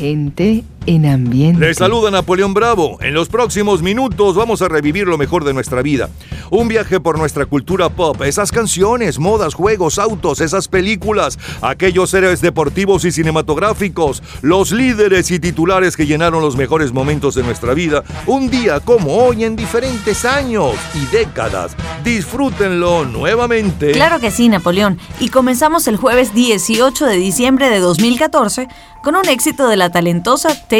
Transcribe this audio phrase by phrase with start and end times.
[0.00, 1.60] Gente en ambiente.
[1.60, 2.98] Les saluda Napoleón Bravo.
[3.00, 6.08] En los próximos minutos vamos a revivir lo mejor de nuestra vida.
[6.50, 12.40] Un viaje por nuestra cultura pop, esas canciones, modas, juegos, autos, esas películas, aquellos héroes
[12.40, 18.02] deportivos y cinematográficos, los líderes y titulares que llenaron los mejores momentos de nuestra vida,
[18.26, 21.76] un día como hoy en diferentes años y décadas.
[22.02, 23.92] Disfrútenlo nuevamente.
[23.92, 24.98] Claro que sí, Napoleón.
[25.20, 28.68] Y comenzamos el jueves 18 de diciembre de 2014
[29.02, 30.79] con un éxito de la talentosa Taylor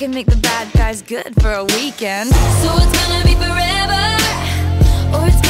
[0.00, 2.30] can make the bad guys good for a weekend.
[2.30, 4.04] So it's gonna be forever,
[5.12, 5.49] or it's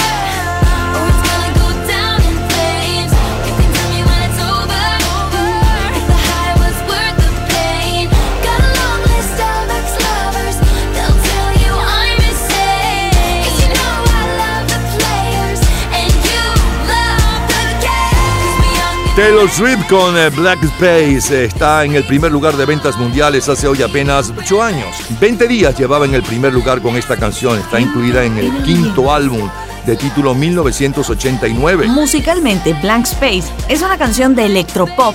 [19.21, 23.47] Taylor Swift con eh, Black Space eh, está en el primer lugar de ventas mundiales
[23.47, 24.95] hace hoy apenas 8 años.
[25.19, 27.59] 20 días llevaba en el primer lugar con esta canción.
[27.59, 29.47] Está incluida en el quinto álbum
[29.85, 31.85] de título 1989.
[31.89, 35.13] Musicalmente, Blank Space es una canción de electropop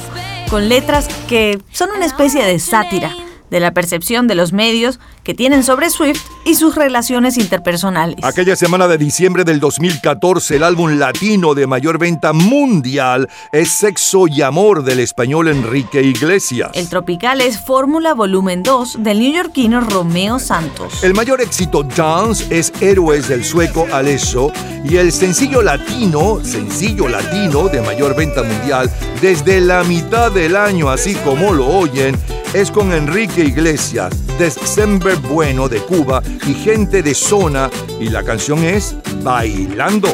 [0.50, 3.10] con letras que son una especie de sátira
[3.50, 8.16] de la percepción de los medios que tienen sobre Swift y sus relaciones interpersonales.
[8.22, 14.28] Aquella semana de diciembre del 2014, el álbum latino de mayor venta mundial es Sexo
[14.28, 16.70] y Amor del español Enrique Iglesias.
[16.74, 21.02] El tropical es Fórmula Volumen 2 del neoyorquino Romeo Santos.
[21.02, 24.52] El mayor éxito Dance es Héroes del sueco Alesso
[24.84, 28.90] y el sencillo latino, sencillo latino de mayor venta mundial
[29.20, 32.16] desde la mitad del año, así como lo oyen,
[32.54, 38.64] es con Enrique Iglesias, December Bueno de Cuba y gente de zona y la canción
[38.64, 40.08] es Bailando.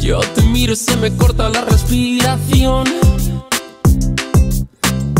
[0.00, 2.84] Yo te miro y se me corta la respiración.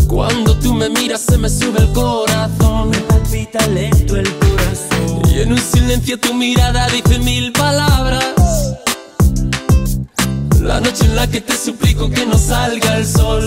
[0.06, 2.90] Cuando tú me miras se me sube el corazón.
[2.90, 5.22] Me palpita lento el corazón.
[5.28, 8.25] Y en un silencio tu mirada dice mil palabras.
[10.60, 13.46] La noche en la que te suplico que no salga el sol.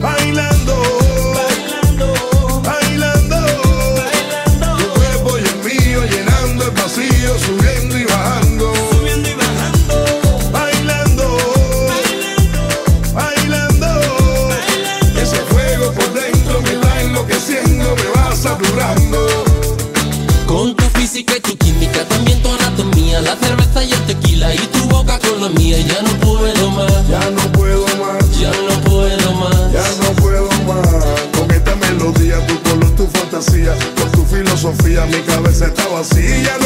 [0.00, 0.95] Bailando,
[25.50, 25.78] mía.
[25.80, 29.72] Ya no puedo más, Ya no puedo más, ya no puedo más.
[29.72, 31.04] ya no puedo más.
[31.38, 36.42] Con esta melodía, tu color, tu fantasía, con tu filosofía, mi cabeza está vacía.
[36.42, 36.65] Ya no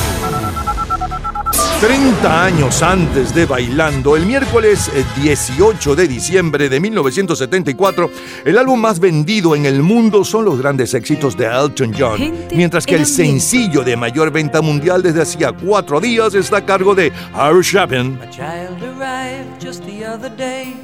[1.81, 8.11] 30 años antes de Bailando, el miércoles eh, 18 de diciembre de 1974,
[8.45, 12.19] el álbum más vendido en el mundo son los grandes éxitos de Elton John,
[12.55, 16.93] mientras que el sencillo de mayor venta mundial desde hacía cuatro días está a cargo
[16.93, 17.11] de
[17.51, 18.19] Irish Chapin.
[18.21, 20.75] A child arrived just the other day.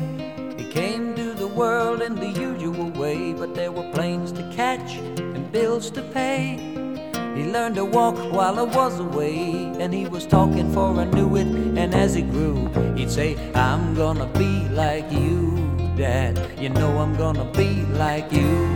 [0.57, 4.97] He came to the world in the usual way, but there were planes to catch
[5.35, 6.66] and bills to pay.
[7.53, 11.47] Learned to walk while I was away, and he was talking for I knew it.
[11.47, 15.55] And as he grew, he'd say, I'm gonna be like you,
[15.95, 16.37] Dad.
[16.59, 18.67] You know I'm gonna be like you.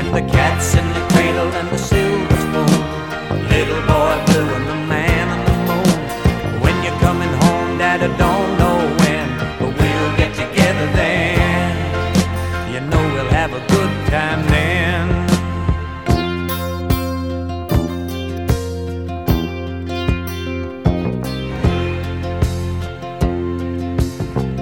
[0.00, 1.78] If the cat's in the cradle and the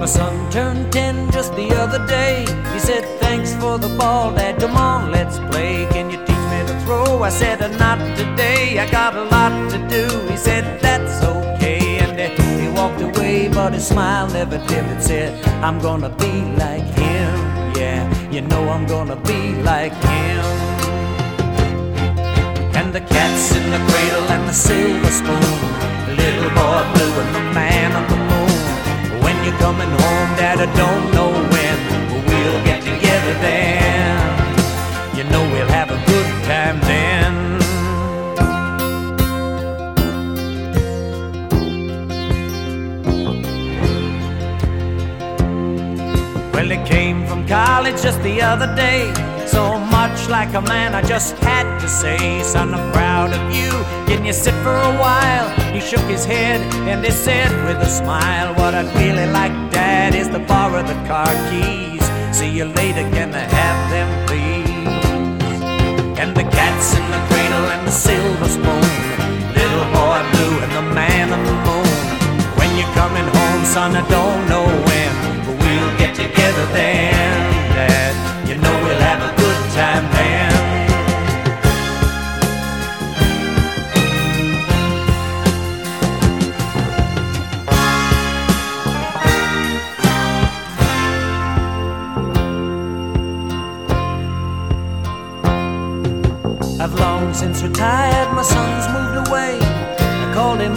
[0.05, 2.45] My son turned 10 just the other day.
[2.73, 4.59] He said, Thanks for the ball, Dad.
[4.59, 5.87] Come on, let's play.
[5.89, 7.23] Can you teach me to throw?
[7.23, 8.77] I said, "Uh, Not today.
[8.77, 10.05] I got a lot to do.
[10.29, 11.97] He said, That's okay.
[12.03, 15.01] And uh, he walked away, but his smile never dimmed.
[15.01, 16.33] Said, I'm gonna be
[16.63, 17.33] like him.
[17.73, 20.45] Yeah, you know I'm gonna be like him.
[22.77, 25.41] And the cat's in the cradle and the silver spoon.
[26.05, 28.24] The little boy blue and the man on the
[29.45, 31.77] you're coming home, Dad, I don't know when,
[32.09, 34.17] but we'll get together then.
[35.15, 37.33] You know we'll have a good time then.
[46.51, 49.13] Well, he came from college just the other day.
[49.45, 53.71] So much like a man, I just had to say, Son, I'm proud of you.
[54.07, 55.49] Can you sit for a while?
[55.73, 60.15] He shook his head and he said with a smile, What I'd really like, Dad,
[60.15, 62.03] is to borrow the car keys.
[62.37, 64.55] See you later, can I have them, please?
[66.21, 68.89] And the cat's in the cradle and the silver spoon.
[69.59, 71.95] Little boy blue and the man on the moon.
[72.59, 75.11] When you're coming home, son, I don't know when,
[75.45, 77.14] but we'll get together then,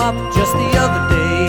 [0.08, 1.48] up just the other day.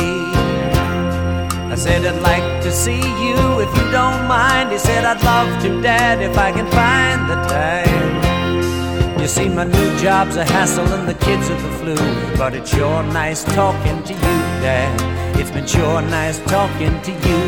[1.71, 4.73] I said, I'd like to see you if you don't mind.
[4.73, 9.21] He said, I'd love to, Dad, if I can find the time.
[9.21, 11.95] You see, my new job's a hassle and the kids are the flu.
[12.37, 15.39] But it's sure nice talking to you, Dad.
[15.39, 17.43] It's been sure nice talking to you.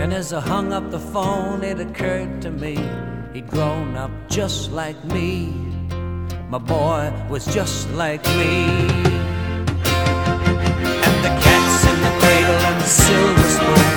[0.00, 2.76] And as I hung up the phone, it occurred to me
[3.32, 5.65] he'd grown up just like me.
[6.48, 8.70] My boy was just like me.
[11.02, 13.90] And the cat's in the cradle and the silver spoon.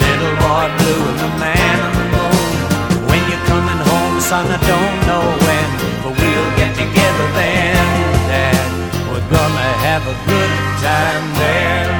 [0.00, 3.12] Little boy blue and the man on the moon.
[3.12, 5.68] When you're coming home, son, I don't know when,
[6.00, 7.76] but we'll get together then,
[8.24, 8.72] Dad.
[9.12, 11.92] We're gonna have a good time then.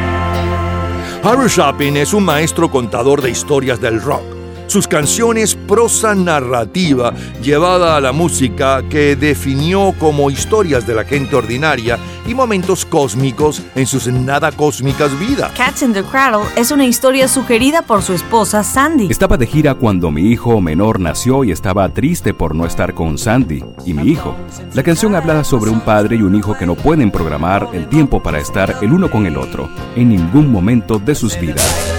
[1.22, 4.41] Harry es un maestro contador de historias del rock.
[4.66, 11.36] Sus canciones prosa narrativa llevada a la música que definió como historias de la gente
[11.36, 15.52] ordinaria y momentos cósmicos en sus nada cósmicas vidas.
[15.52, 19.08] Cats in the Cradle es una historia sugerida por su esposa Sandy.
[19.10, 23.18] Estaba de gira cuando mi hijo menor nació y estaba triste por no estar con
[23.18, 24.34] Sandy y mi hijo.
[24.74, 28.22] La canción habla sobre un padre y un hijo que no pueden programar el tiempo
[28.22, 31.92] para estar el uno con el otro en ningún momento de sus vidas.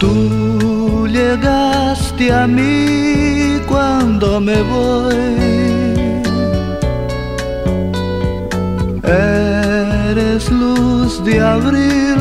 [0.00, 5.14] Tú llegaste a mí cuando me voy.
[9.04, 12.16] Eres luz de abril,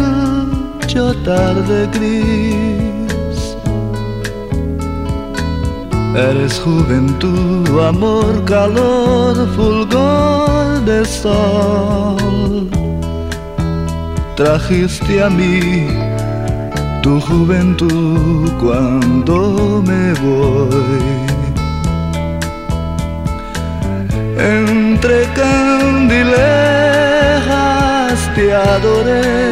[0.90, 3.40] yo tarde gris.
[6.16, 12.70] Eres juventud, amor, calor, fulgor de sol.
[14.36, 16.09] Trajiste a mí
[17.02, 21.30] tu juventud cuando me voy.
[24.38, 26.30] Entre candilejas
[28.36, 29.50] te adoré.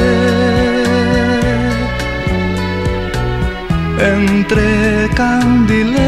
[4.00, 6.08] Entre candilejas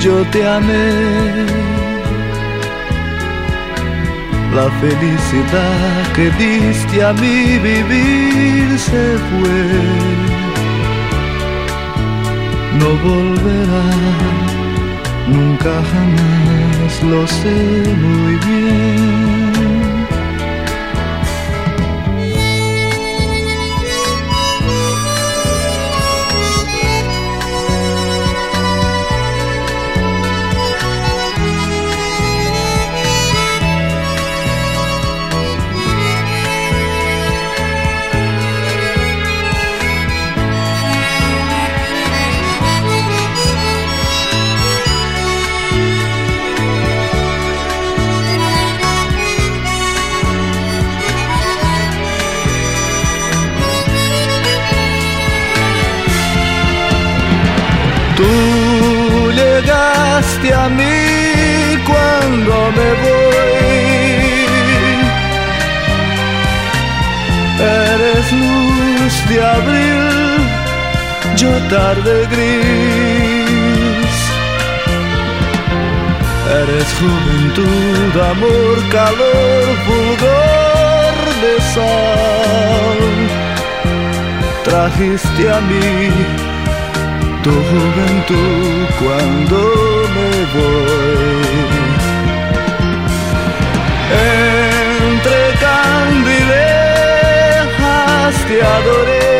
[0.00, 1.75] yo te amé.
[4.56, 9.60] La felicidad que diste a mi vivir se fue.
[12.80, 13.86] No volverá,
[15.28, 17.54] nunca jamás, lo sé
[18.00, 19.15] muy bien.
[60.36, 63.36] Llegaste a mí cuando me voy.
[67.58, 70.04] Eres luz de abril,
[71.36, 74.16] yo tarde gris.
[76.62, 83.00] Eres juventud, amor, calor, fulgor de sol.
[84.64, 86.55] Trajiste a mí
[87.46, 89.56] tu juventud cuando
[90.16, 91.76] me voy.
[95.20, 96.46] Entre candilejas
[98.48, 99.30] te adoré.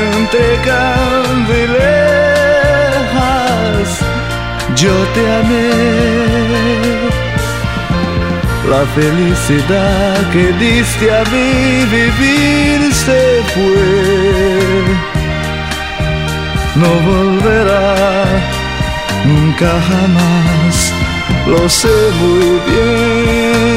[0.00, 1.48] Entre candilejas
[4.80, 7.01] yo te amé.
[8.68, 14.84] La felicidad que diste a mí vivir se fue.
[16.76, 18.24] No volverá
[19.24, 20.92] nunca jamás,
[21.46, 21.88] lo sé
[22.20, 23.72] muy bien.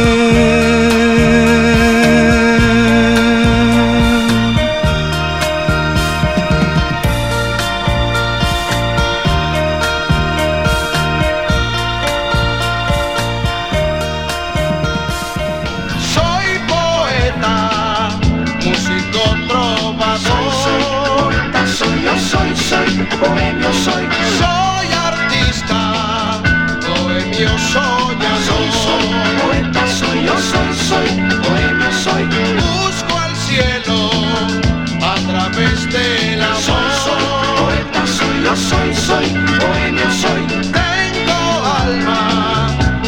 [38.56, 39.26] Yo, soy, soy
[39.60, 40.46] bohemio, soy.
[40.72, 41.40] Tengo
[41.84, 42.68] alma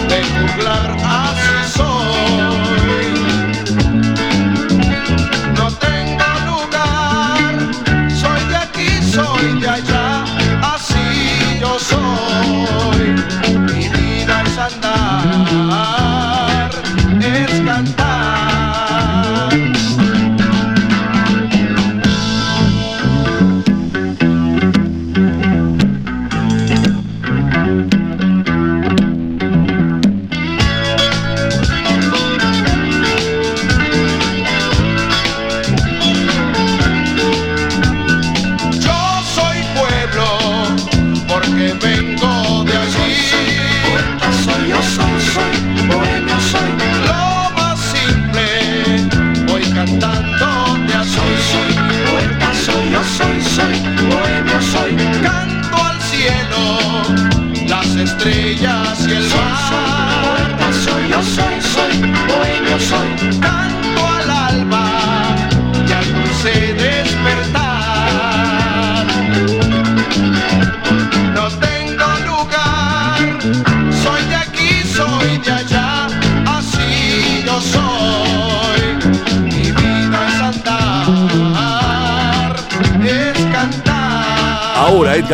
[0.10, 3.14] de juglar así soy.
[5.56, 7.56] No tengo lugar,
[8.10, 9.87] soy de aquí, soy de allá,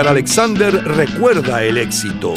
[0.08, 2.34] Alexander recuerda el éxito.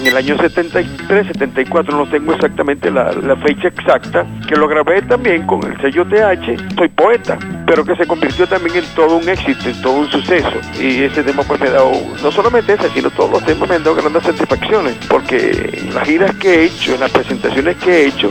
[0.00, 5.02] En el año 73, 74, no tengo exactamente la, la fecha exacta, que lo grabé
[5.02, 9.28] también con el sello TH, Soy Poeta, pero que se convirtió también en todo un
[9.28, 10.52] éxito, en todo un suceso.
[10.80, 13.76] Y ese tema pues me ha dado, no solamente ese, sino todos los temas me
[13.76, 17.90] han dado grandes satisfacciones, porque en las giras que he hecho, en las presentaciones que
[17.90, 18.28] he hecho,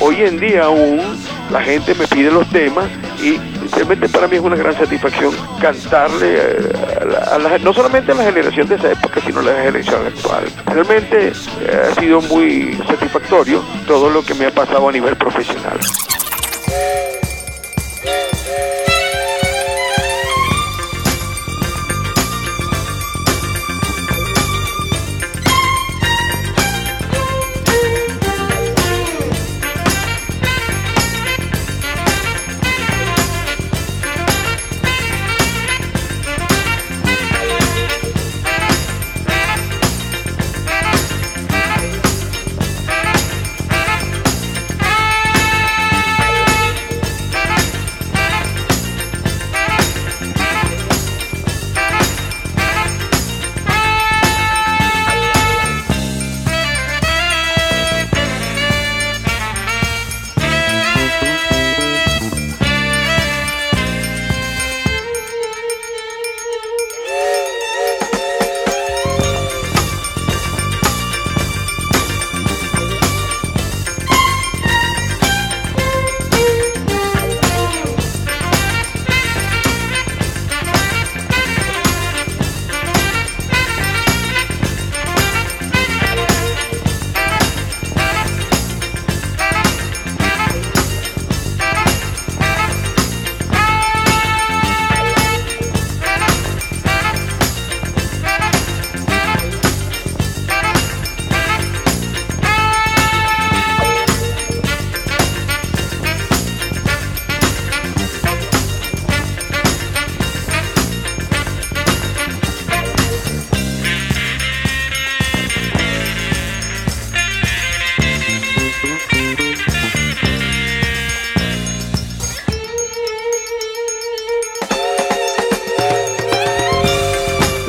[0.00, 1.00] hoy en día aún
[1.50, 2.86] la gente me pide los temas
[3.22, 3.38] y
[3.74, 6.72] realmente para mí es una gran satisfacción cantarle eh,
[7.30, 10.44] a no solamente a la generación de esa época, sino a la generación actual.
[10.66, 15.78] Realmente eh, ha sido muy satisfactorio todo lo que me ha pasado a nivel profesional.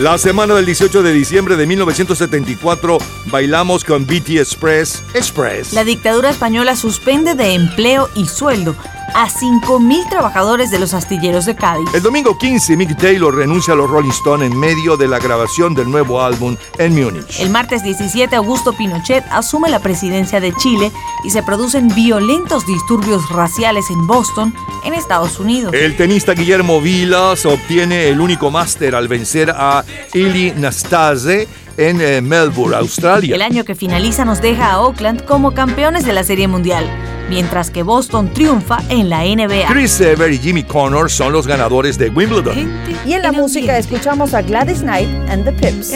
[0.03, 5.01] La semana del 18 de diciembre de 1974 bailamos con BT Express.
[5.13, 5.71] Express.
[5.71, 8.75] La dictadura española suspende de empleo y sueldo
[9.13, 11.87] a 5.000 trabajadores de los astilleros de Cádiz.
[11.93, 15.73] El domingo 15, Mick Taylor renuncia a los Rolling Stones en medio de la grabación
[15.73, 17.39] del nuevo álbum en Múnich.
[17.39, 20.91] El martes 17, Augusto Pinochet asume la presidencia de Chile
[21.23, 25.73] y se producen violentos disturbios raciales en Boston, en Estados Unidos.
[25.73, 31.47] El tenista Guillermo Vilas obtiene el único máster al vencer a Ili Nastase
[31.77, 33.35] en eh, Melbourne, Australia.
[33.35, 36.85] El año que finaliza nos deja a Oakland como campeones de la Serie Mundial,
[37.33, 39.65] mientras que Boston triunfa en la NBA.
[39.67, 42.71] Chris Evert y Jimmy Connor son los ganadores de Wimbledon.
[43.05, 45.89] Y en la música escuchamos a Gladys Knight and the Pips.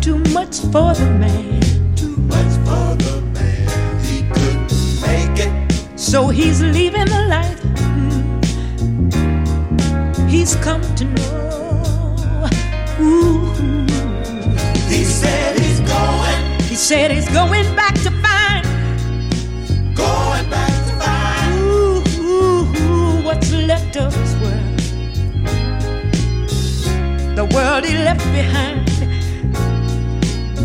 [0.00, 1.60] Too much for the man.
[1.94, 3.68] Too much for the man.
[4.02, 5.50] He couldn't make it.
[5.96, 7.62] So he's leaving the life
[10.28, 12.48] he's come to know.
[13.00, 13.52] Ooh.
[14.88, 15.71] He said he's going.
[16.72, 18.64] He said he's going back to find.
[19.94, 21.60] Going back to find.
[21.60, 24.78] Ooh, ooh, ooh, what's left of his world.
[27.36, 28.88] The world he left behind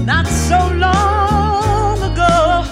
[0.06, 2.64] not so long ago.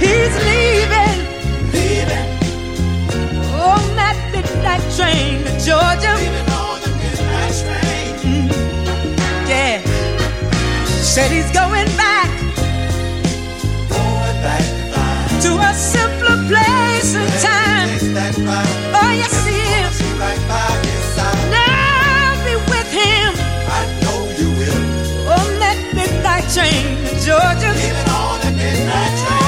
[0.00, 1.18] He's leaving,
[1.70, 2.28] leaving
[3.54, 6.14] on that midnight train to Georgia.
[6.16, 6.45] Leaving
[11.16, 12.28] said he's going back,
[13.88, 14.60] going back
[15.40, 17.88] to a simpler place and time.
[18.92, 19.96] Oh yes, he is.
[21.48, 23.32] Now be with him.
[23.32, 24.84] Oh, I know you will.
[25.40, 27.72] On that midnight train to Georgia.
[27.72, 29.40] Leaving on the midnight train.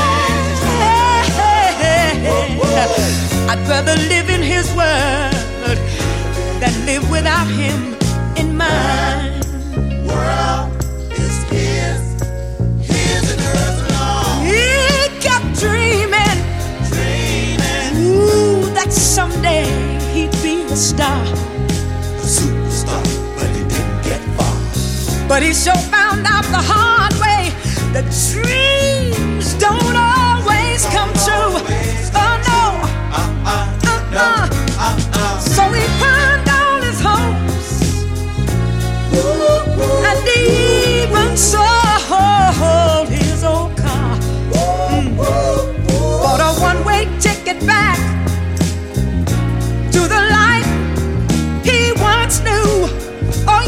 [3.50, 5.78] I'd rather live in his world
[6.62, 7.94] than live without him
[8.40, 9.42] in mine.
[10.08, 10.47] World
[20.78, 23.02] he'd a star, a superstar,
[23.36, 25.28] but he didn't get far.
[25.28, 27.50] But he sure found out the hard way
[27.92, 31.52] that dreams don't always come true.
[32.14, 32.62] Oh no,
[33.18, 33.78] uh-uh.
[34.78, 35.38] Uh uh.
[35.40, 36.37] So he burned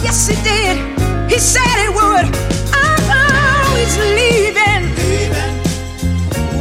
[0.03, 0.77] yes, he did.
[1.31, 2.27] He said he would.
[2.75, 4.85] Oh, he's leaving.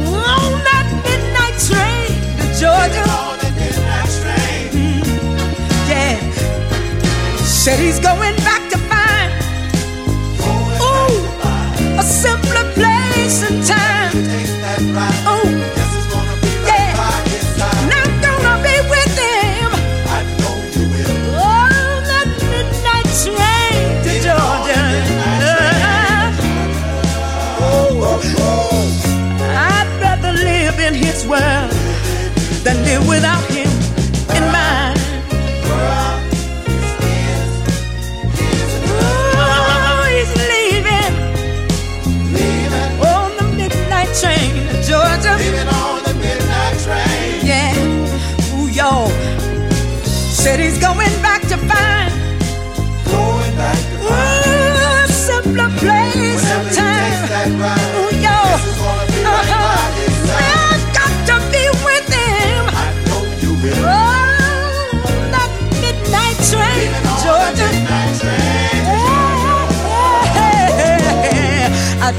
[0.06, 3.04] On that midnight train to Georgia.
[4.72, 5.02] Mm.
[5.88, 6.16] Yeah.
[7.38, 9.32] Said he's going back to find
[10.82, 14.12] ooh, a simpler place and time.
[15.26, 15.69] Oh,
[32.64, 33.70] than live without him
[34.36, 34.96] in mine.
[39.42, 41.14] Oh, he's leaving.
[43.00, 45.36] On the midnight train to Georgia.
[45.38, 47.46] Leaving on the midnight train.
[47.46, 47.74] Yeah.
[48.56, 49.08] Ooh, y'all.
[50.04, 50.89] Said he's going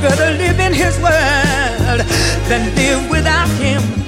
[0.02, 0.32] Yeah.
[0.32, 2.02] Live in his world
[2.50, 4.01] than live without him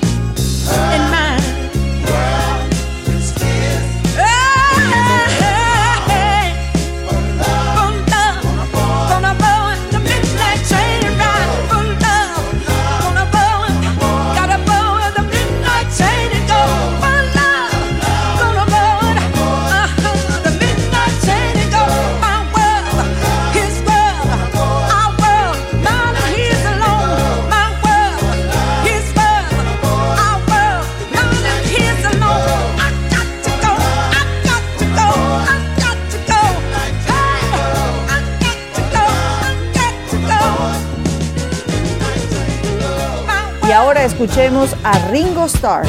[44.23, 45.85] escuchemos a Ringo Starr.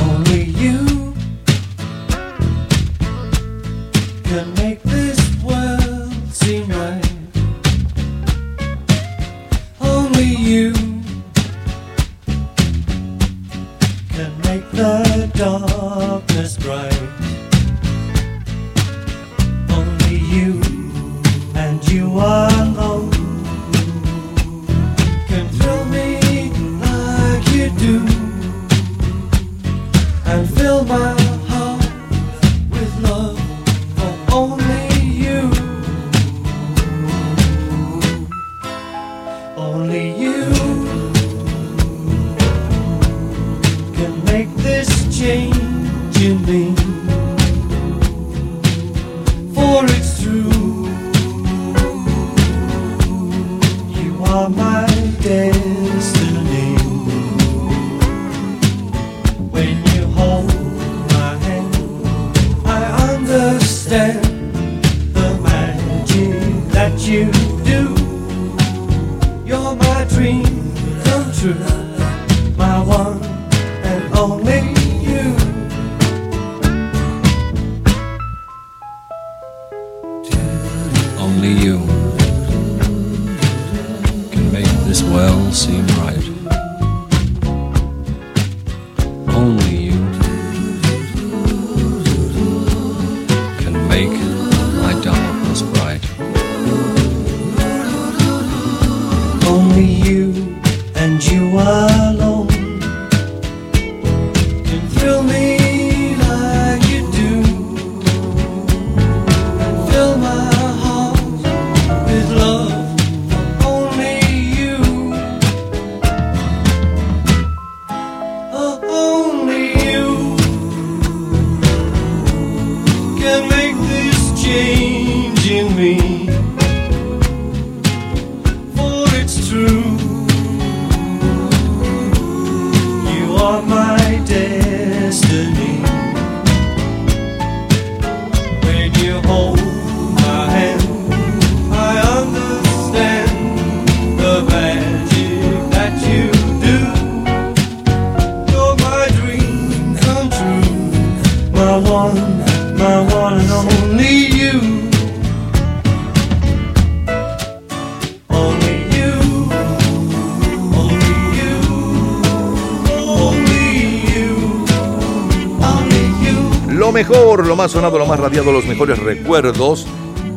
[167.64, 169.86] Más sonado, lo más radiado, los mejores recuerdos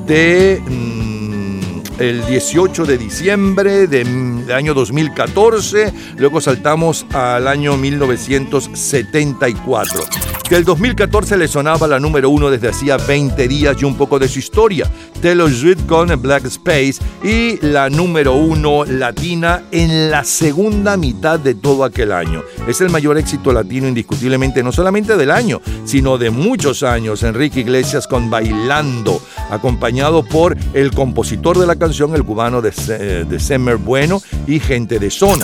[0.06, 1.60] de mm,
[2.00, 5.92] el 18 de diciembre de, mm, del año 2014.
[6.16, 10.06] Luego saltamos al año 1974.
[10.48, 14.18] Que el 2014 le sonaba la número uno desde hacía 20 días y un poco
[14.18, 14.90] de su historia.
[15.22, 21.54] Taylor Swift con Black Space y la número uno latina en la segunda mitad de
[21.54, 22.44] todo aquel año.
[22.66, 27.24] Es el mayor éxito latino indiscutiblemente no solamente del año, sino de muchos años.
[27.24, 33.26] Enrique Iglesias con Bailando, acompañado por el compositor de la canción, el cubano de, Se-
[33.26, 35.44] de Semer Bueno y gente de zona.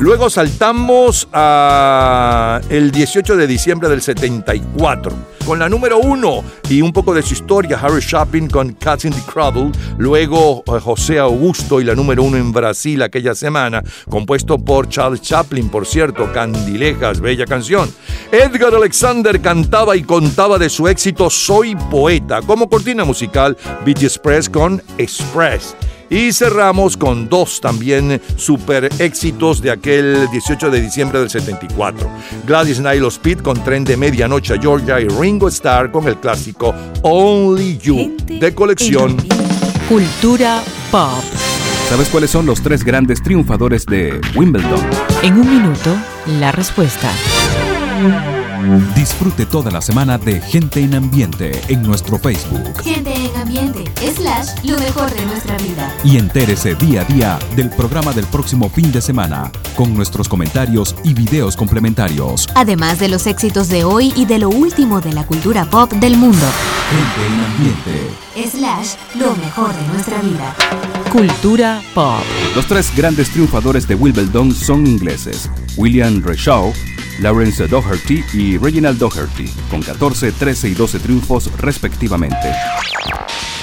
[0.00, 5.12] Luego saltamos a el 18 de diciembre del 74
[5.46, 9.12] con la número uno y un poco de su historia, Harry Shopping con Cats in
[9.12, 14.58] the Cradle, luego eh, José Augusto y la número uno en Brasil aquella semana, compuesto
[14.58, 17.88] por Charles Chaplin, por cierto, Candilejas, bella canción.
[18.32, 24.48] Edgar Alexander cantaba y contaba de su éxito Soy Poeta, como cortina musical Beach Express
[24.48, 25.76] con Express.
[26.14, 32.08] Y cerramos con dos también super éxitos de aquel 18 de diciembre del 74.
[32.46, 36.72] Gladys Knight Speed con Tren de Medianoche a Georgia y Ringo Starr con el clásico
[37.02, 39.16] Only You de colección.
[39.88, 41.24] Cultura pop.
[41.88, 44.80] ¿Sabes cuáles son los tres grandes triunfadores de Wimbledon?
[45.24, 45.96] En un minuto,
[46.38, 47.10] la respuesta.
[48.94, 54.48] Disfrute toda la semana de Gente en Ambiente en nuestro Facebook Gente en ambiente, slash,
[54.64, 55.94] lo mejor de nuestra vida.
[56.02, 60.94] y entérese día a día del programa del próximo fin de semana con nuestros comentarios
[61.04, 62.48] y videos complementarios.
[62.54, 66.16] Además de los éxitos de hoy y de lo último de la cultura pop del
[66.16, 66.46] mundo.
[66.90, 68.48] Gente en Ambiente.
[68.50, 70.54] Slash, lo mejor de nuestra vida.
[71.12, 72.22] Cultura pop.
[72.56, 76.72] Los tres grandes triunfadores de Wimbledon son ingleses, William Reshaw,
[77.20, 82.52] Lawrence Doherty y Reginald Doherty, con 14, 13 y 12 triunfos respectivamente.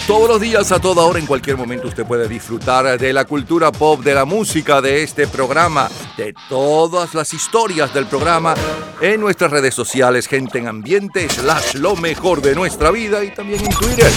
[0.08, 3.72] Todos los días, a toda hora, en cualquier momento, usted puede disfrutar de la cultura
[3.72, 8.56] pop, de la música, de este programa, de todas las historias del programa
[9.00, 13.64] en nuestras redes sociales, gente en ambiente, slash lo mejor de nuestra vida y también
[13.64, 14.12] en Twitter.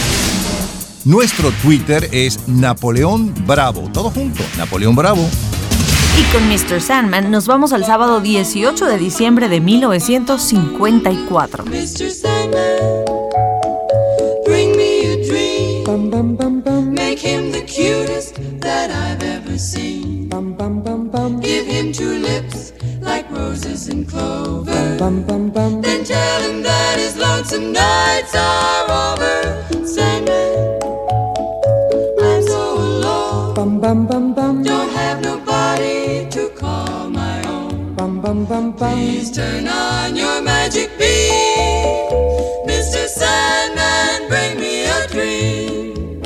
[1.04, 3.90] Nuestro Twitter es Napoleón Bravo.
[3.92, 5.28] Todo junto, Napoleón Bravo.
[6.16, 6.81] Y con Mr.
[6.81, 11.64] Sandman nos vamos al sábado 18 de diciembre de 1954.
[11.64, 12.11] Mr.
[12.11, 13.05] Sandman,
[14.44, 15.85] bring me a dream.
[16.94, 20.29] Make him the cutest that I've ever seen.
[21.40, 24.96] Give him two lips like roses and clover.
[24.96, 29.64] Then tell him that his lonesome nights are over.
[29.87, 30.63] Sandman,
[39.05, 42.09] Please turn on your magic beam.
[42.64, 43.07] Mr.
[43.07, 46.23] Sandman, bring me a dream.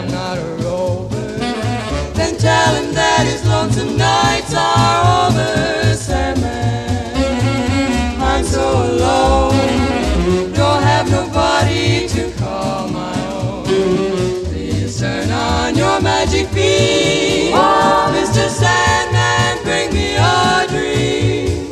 [3.98, 5.96] nights are over.
[5.96, 7.22] Sandman,
[8.22, 10.54] I'm so alone.
[10.54, 13.66] Don't have nobody to call my own.
[13.66, 17.54] Please turn on your magic beam.
[17.54, 18.50] Mr.
[18.50, 21.70] Sandman, bring me a dream.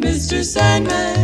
[0.00, 0.44] Mr.
[0.44, 1.23] Sandman,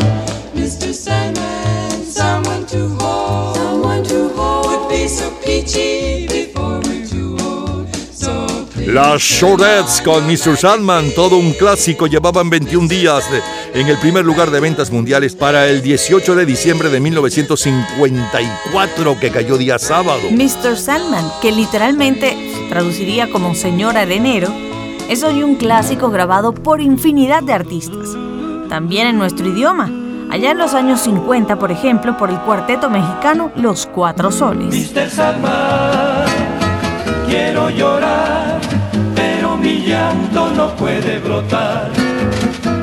[8.91, 10.57] Las Shortets con Mr.
[10.57, 13.41] Sandman, todo un clásico, llevaban 21 días de-
[13.79, 19.31] en el primer lugar de ventas mundiales para el 18 de diciembre de 1954, que
[19.31, 20.23] cayó día sábado.
[20.31, 20.75] Mr.
[20.77, 22.35] Sandman, que literalmente
[22.69, 24.49] traduciría como Señor Arenero,
[25.07, 28.09] es hoy un clásico grabado por infinidad de artistas,
[28.67, 29.89] también en nuestro idioma.
[30.29, 34.91] Allá en los años 50, por ejemplo, por el cuarteto mexicano Los Cuatro Soles.
[34.93, 35.09] Mr.
[35.09, 36.25] Sandman,
[37.27, 38.40] quiero llorar,
[39.71, 41.89] mi llanto no puede brotar.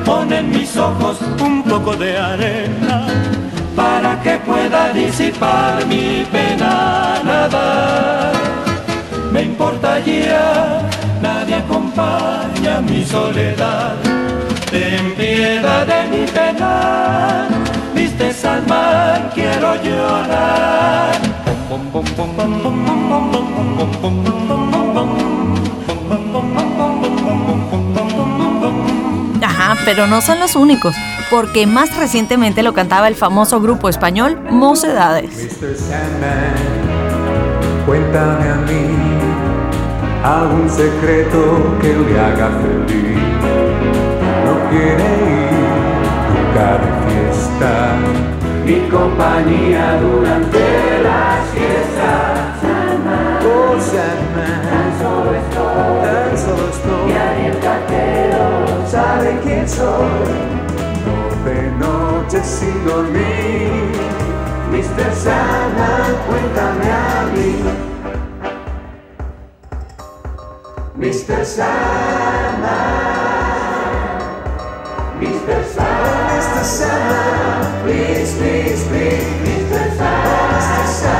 [0.05, 3.05] Pon en mis ojos un poco de arena
[3.75, 8.33] para que pueda disipar mi pena nadar.
[9.31, 9.99] Me importa
[11.21, 13.95] nadie acompaña mi soledad.
[14.71, 17.47] Ten piedad de mi pena,
[17.95, 18.33] Mr.
[18.33, 21.19] Sandman, quiero llorar.
[29.41, 30.95] Ajá, pero no son los únicos,
[31.29, 35.31] porque más recientemente lo cantaba el famoso grupo español Mocedades.
[35.31, 35.75] Mr.
[35.75, 36.55] Sandman,
[37.85, 38.99] cuéntame a mí
[40.23, 43.17] algún secreto que le haga feliz.
[44.45, 45.49] No quiere ir
[46.33, 47.71] nunca de fiesta,
[48.65, 50.59] mi compañía durante
[51.03, 52.59] las fiestas.
[52.61, 54.28] Sandman, oh Sandman,
[59.75, 60.33] soy,
[61.05, 63.69] no de noche sin dormir.
[64.71, 65.89] Mister Sana,
[66.27, 67.51] cuéntame a mí.
[70.95, 72.77] Mister Sana,
[75.19, 76.63] Mister Sana, Mr.
[76.63, 77.21] Sana,
[77.83, 80.87] please, please, please, Mister Sana, Mr.
[80.99, 81.18] Sana.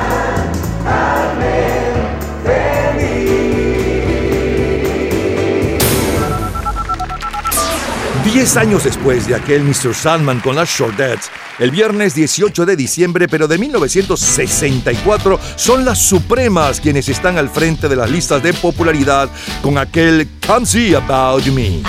[8.23, 9.95] Diez años después de aquel Mr.
[9.95, 16.81] Sandman con las Shortettes, el viernes 18 de diciembre, pero de 1964, son las Supremas
[16.81, 19.29] quienes están al frente de las listas de popularidad
[19.61, 21.81] con aquel Come See About Me.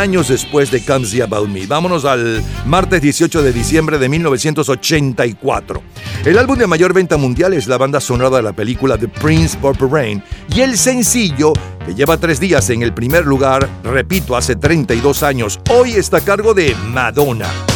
[0.00, 1.66] años después de Comes the About Me.
[1.66, 5.82] Vámonos al martes 18 de diciembre de 1984.
[6.24, 9.58] El álbum de mayor venta mundial es la banda sonora de la película The Prince
[9.60, 10.22] of Rain
[10.54, 11.52] y el sencillo
[11.84, 16.22] que lleva tres días en el primer lugar, repito, hace 32 años, hoy está a
[16.22, 17.69] cargo de Madonna.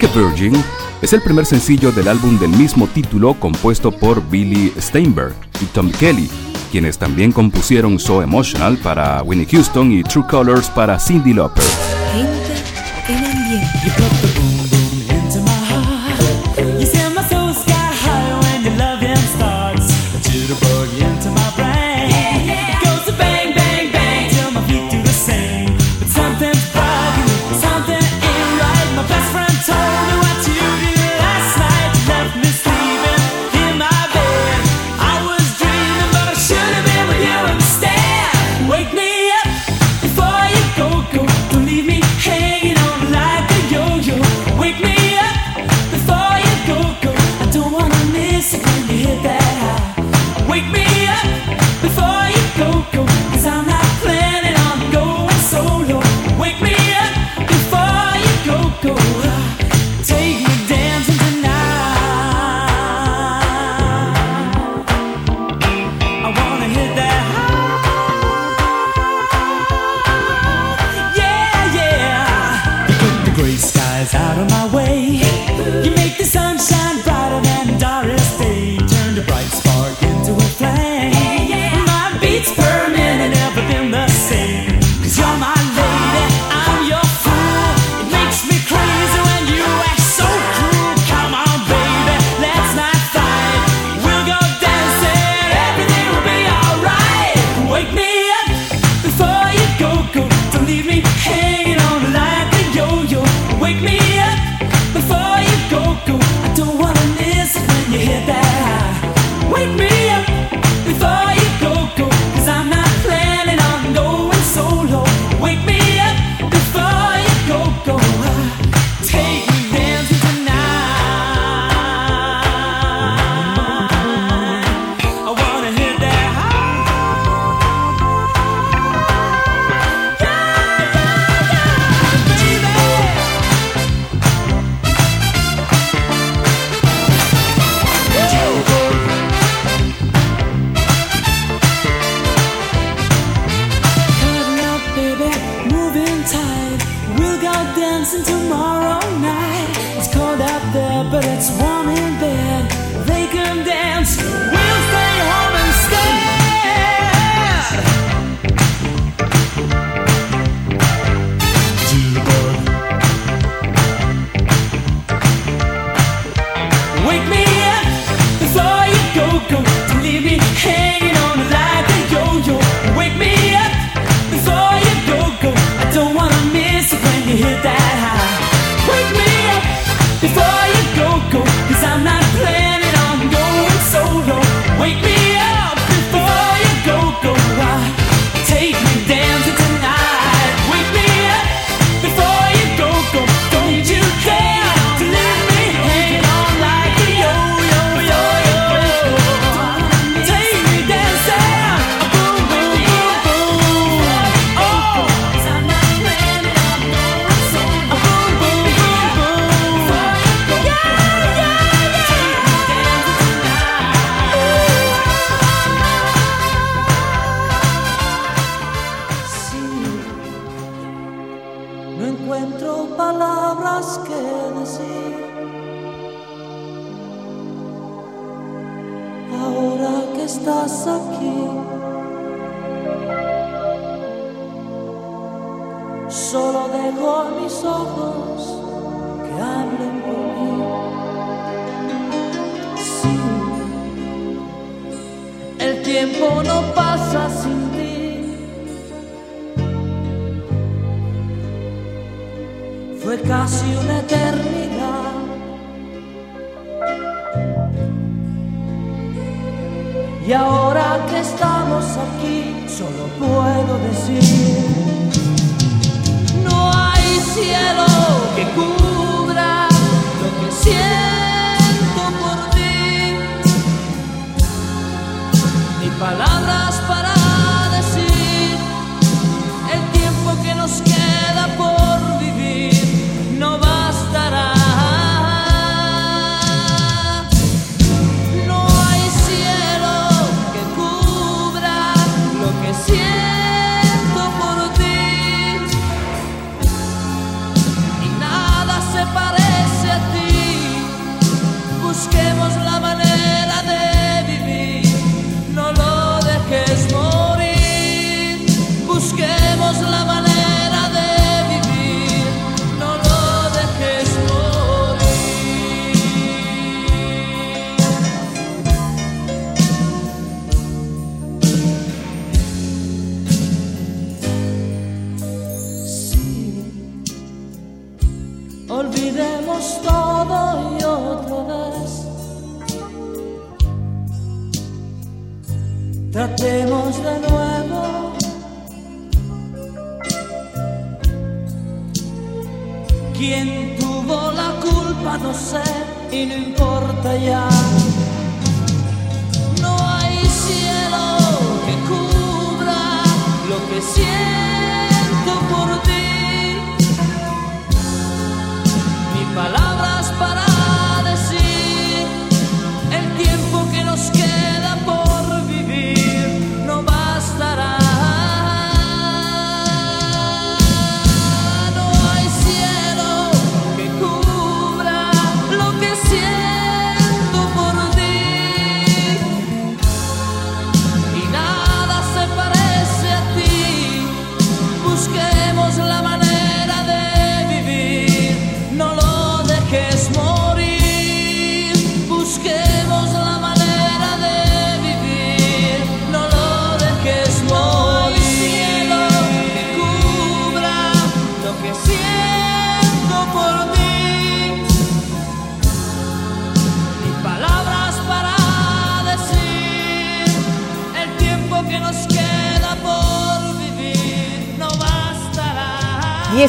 [0.00, 0.54] Like Virgin
[1.02, 5.90] es el primer sencillo del álbum del mismo título compuesto por Billy Steinberg y Tom
[5.90, 6.30] Kelly,
[6.72, 11.64] quienes también compusieron So Emotional para Winnie Houston y True Colors para Cindy Lauper.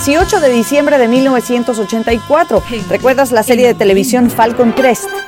[0.03, 2.63] 18 de diciembre de 1984.
[2.89, 5.20] ¿Recuerdas la serie de televisión Falcon Crest?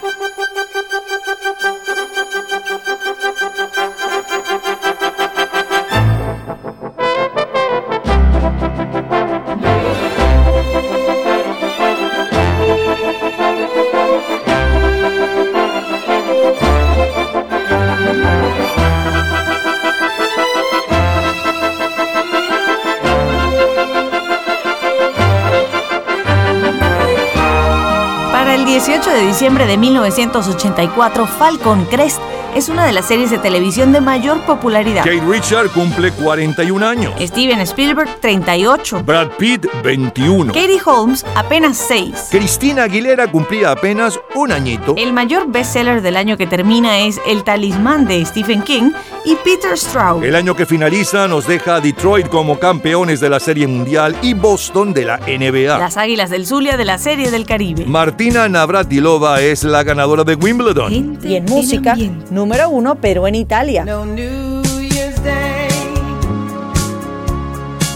[29.44, 32.22] Diciembre de 1984, Falcon Crest
[32.56, 35.04] es una de las series de televisión de mayor popularidad.
[35.04, 37.14] Kate Richard cumple 41 años.
[37.20, 39.04] Steven Spielberg, 38.
[39.04, 40.54] Brad Pitt, 21.
[40.54, 42.30] Katie Holmes, apenas 6.
[42.32, 44.96] Cristina Aguilera cumplía apenas un añito.
[44.98, 48.92] El mayor bestseller del año que termina es El talismán de Stephen King
[49.26, 50.24] y Peter Straub.
[50.24, 54.34] El año que finaliza nos deja a Detroit como campeones de la Serie Mundial y
[54.34, 55.78] Boston de la NBA.
[55.78, 57.86] Las Águilas del Zulia de la Serie del Caribe.
[57.86, 61.20] Martina Navratilova es la ganadora de Wimbledon.
[61.24, 61.96] Y en música,
[62.30, 63.86] número uno, pero en Italia.
[63.86, 65.70] No New Year's Day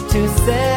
[0.09, 0.76] to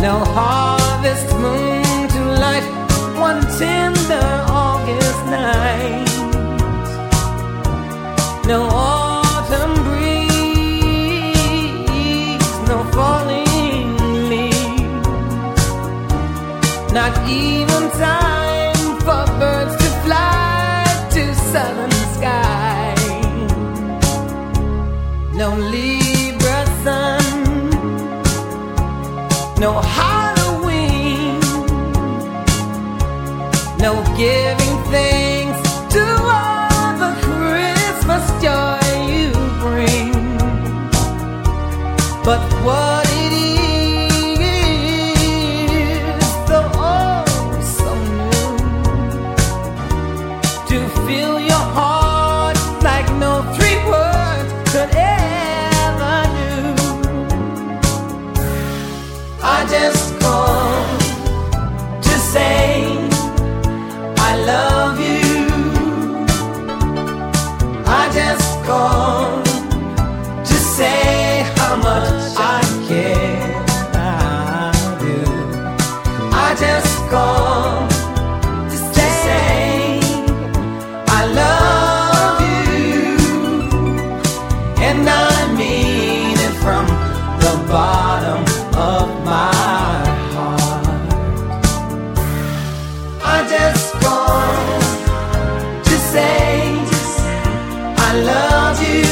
[0.00, 2.64] no harvest moon to light
[3.18, 6.08] one tender August night.
[8.46, 10.40] No autumn breeze,
[12.66, 13.96] no falling
[14.30, 15.64] leaves,
[16.92, 18.49] not even time
[29.60, 30.19] no Halloween,
[98.12, 99.09] I love you.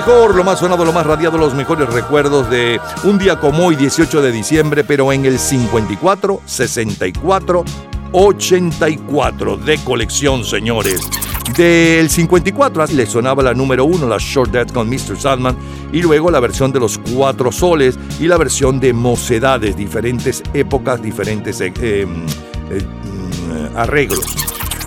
[0.00, 3.76] Mejor, lo más sonado, lo más radiado, los mejores recuerdos de un día como hoy,
[3.76, 7.64] 18 de diciembre, pero en el 54, 64,
[8.10, 11.02] 84 de colección, señores.
[11.54, 15.18] Del 54 le sonaba la número uno, la Short Death con Mr.
[15.18, 15.54] Sandman,
[15.92, 21.02] y luego la versión de los Cuatro Soles y la versión de Mocedades, diferentes épocas,
[21.02, 22.06] diferentes eh, eh,
[22.70, 24.24] eh, mm, arreglos.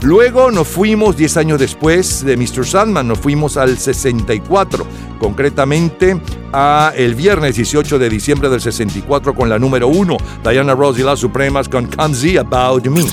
[0.03, 2.65] Luego nos fuimos 10 años después de Mr.
[2.65, 4.85] Sandman, nos fuimos al 64,
[5.17, 6.19] concretamente
[6.51, 11.03] a el viernes 18 de diciembre del 64 con la número 1, Diana Ross y
[11.03, 13.05] las Supremas con Can't About Me.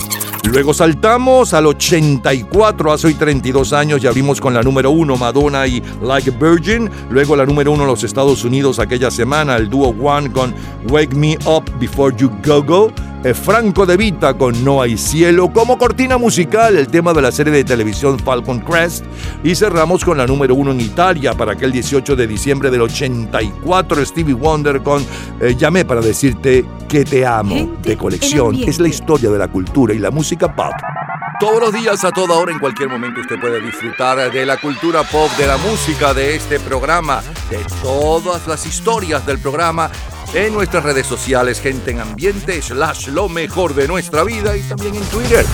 [0.51, 5.68] Luego saltamos al 84, hace hoy 32 años, y abrimos con la número 1, Madonna
[5.68, 6.91] y Like a Virgin.
[7.09, 10.53] Luego la número 1 en los Estados Unidos aquella semana, el dúo One con
[10.88, 12.93] Wake Me Up Before You Go Go.
[13.34, 15.52] Franco de Vita con No hay cielo.
[15.52, 19.04] Como cortina musical, el tema de la serie de televisión Falcon Crest.
[19.44, 24.04] Y cerramos con la número 1 en Italia para aquel 18 de diciembre del 84,
[24.06, 25.04] Stevie Wonder con
[25.40, 28.56] eh, Llamé para decirte que te amo de colección.
[28.56, 30.72] Es la historia de la cultura y la música pop.
[31.38, 35.02] Todos los días, a toda hora, en cualquier momento, usted puede disfrutar de la cultura
[35.04, 39.90] pop, de la música, de este programa, de todas las historias del programa
[40.35, 44.95] en nuestras redes sociales, gente en ambiente, slash lo mejor de nuestra vida y también
[44.95, 45.45] en Twitter.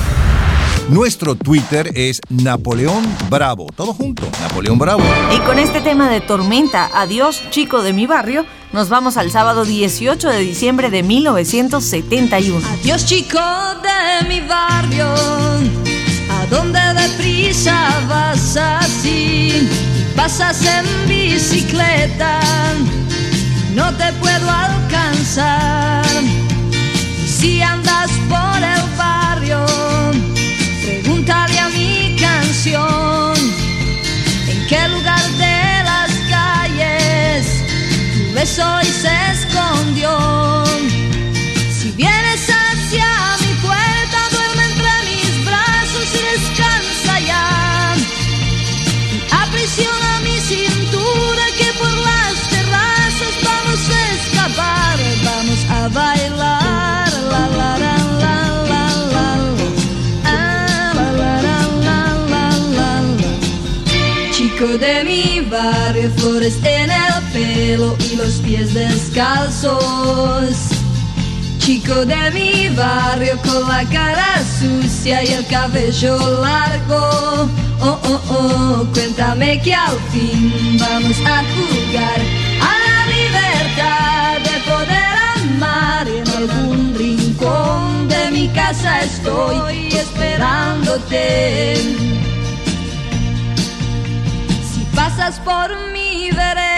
[0.89, 3.67] Nuestro Twitter es Napoleón Bravo.
[3.75, 5.03] Todo junto, Napoleón Bravo.
[5.35, 9.65] Y con este tema de tormenta, adiós chico de mi barrio, nos vamos al sábado
[9.65, 12.65] 18 de diciembre de 1971.
[12.81, 13.41] Adiós chico
[13.83, 15.07] de mi barrio,
[16.31, 19.69] ¿a dónde deprisa vas así?
[20.15, 22.41] Pasas en bicicleta,
[23.77, 26.03] no te puedo alcanzar.
[27.27, 29.65] Si andas por el barrio,
[30.83, 33.35] pregúntale a mi canción,
[34.49, 35.59] en qué lugar de
[35.91, 37.47] las calles
[38.15, 39.36] tu beso hoy se
[64.67, 70.57] Chico de mi barrio, flores en el pelo y los pies descalzos.
[71.59, 77.49] Chico de mi barrio con la cara sucia y el cabello largo.
[77.81, 82.21] Oh, oh, oh, cuéntame que al fin vamos a jugar
[82.61, 91.37] a la libertad de poder amar en algún rincón de mi casa estoy esperándote.
[95.17, 96.76] Pasas por mi vereda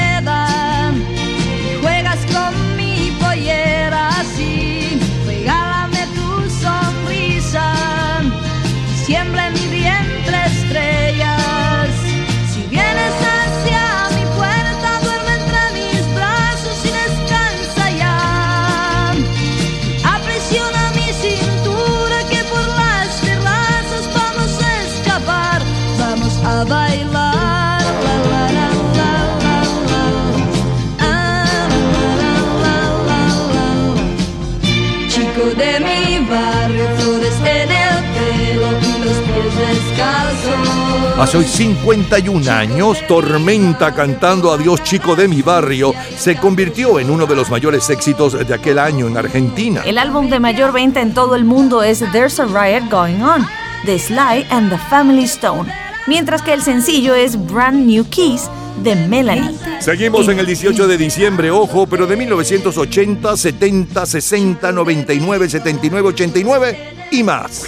[41.19, 47.27] Hace hoy 51 años, Tormenta cantando Adiós chico de mi barrio se convirtió en uno
[47.27, 49.83] de los mayores éxitos de aquel año en Argentina.
[49.85, 53.45] El álbum de mayor venta en todo el mundo es There's a Riot Going On,
[53.85, 55.69] de Sly and the Family Stone,
[56.07, 58.49] mientras que el sencillo es Brand New Keys
[58.85, 59.57] de Melanie.
[59.81, 66.79] Seguimos en el 18 de diciembre, ojo, pero de 1980, 70, 60, 99, 79, 89
[67.11, 67.65] y más.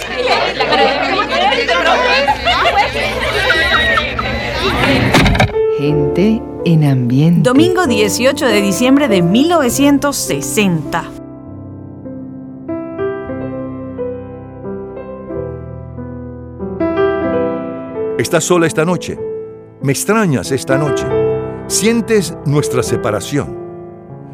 [5.81, 7.41] Gente en ambiente.
[7.49, 11.03] Domingo 18 de diciembre de 1960.
[18.19, 19.17] Estás sola esta noche.
[19.81, 21.07] Me extrañas esta noche.
[21.65, 23.57] Sientes nuestra separación.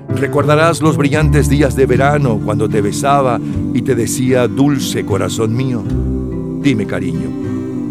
[0.10, 3.39] Recordarás los brillantes días de verano cuando te besaba
[3.74, 5.82] y te decía, dulce corazón mío.
[6.62, 7.30] Dime, cariño,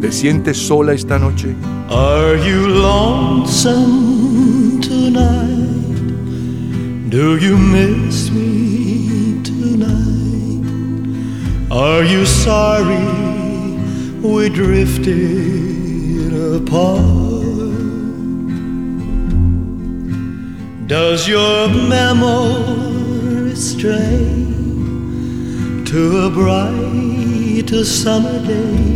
[0.06, 1.56] ¿te sientes sola esta noche?
[1.90, 4.00] Are you lonesome
[4.80, 5.90] tonight?
[7.10, 10.62] Do you miss me tonight?
[11.72, 13.04] Are you sorry
[14.22, 17.02] we drifted apart?
[20.86, 24.46] Does your memory stray
[25.84, 28.95] to a bright summer day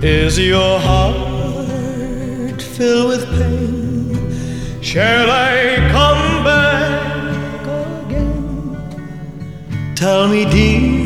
[0.00, 4.14] Is your heart filled with pain?
[4.80, 7.66] Shall I come back
[8.06, 8.76] again?
[9.96, 10.98] Tell me, dear.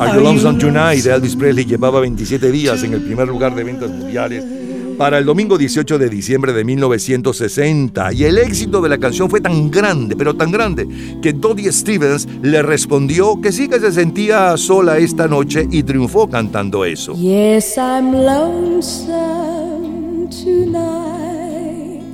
[0.00, 3.88] Are You Lonesome Tonight Elvis Presley llevaba 27 días en el primer lugar de ventas
[3.90, 4.42] mundiales
[5.02, 9.40] para el domingo 18 de diciembre de 1960 y el éxito de la canción fue
[9.40, 10.86] tan grande, pero tan grande,
[11.20, 16.30] que Dodie Stevens le respondió que sí que se sentía sola esta noche y triunfó
[16.30, 17.14] cantando eso.
[17.14, 19.08] Yes, I'm lonesome
[20.30, 22.04] tonight,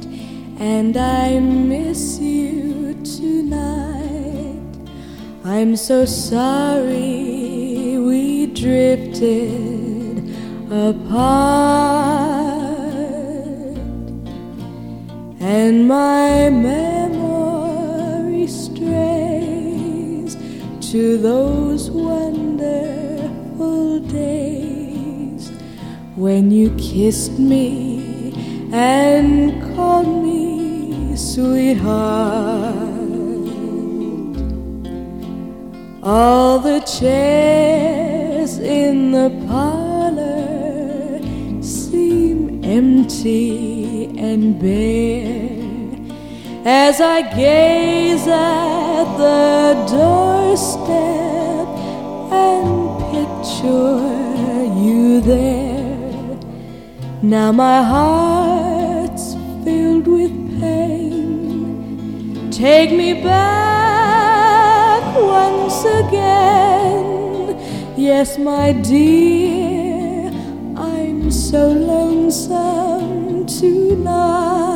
[0.59, 4.57] and I miss you tonight.
[5.45, 10.25] I'm so sorry we drifted
[10.71, 12.48] apart,
[15.41, 16.89] and my memory
[18.49, 20.37] strays
[20.91, 22.41] to those wonderful
[24.01, 25.51] days
[26.17, 32.89] when you kissed me and called me sweetheart.
[36.03, 39.88] All the chairs in the seem
[42.69, 45.59] empty and bare
[46.67, 51.69] as I gaze at the doorstep
[52.47, 52.69] and
[53.15, 54.05] picture
[54.85, 56.39] you there.
[57.23, 62.51] Now my heart's filled with pain.
[62.51, 67.57] Take me back once again.
[67.97, 69.58] Yes, my dear,
[71.51, 74.69] so lonesome tonight.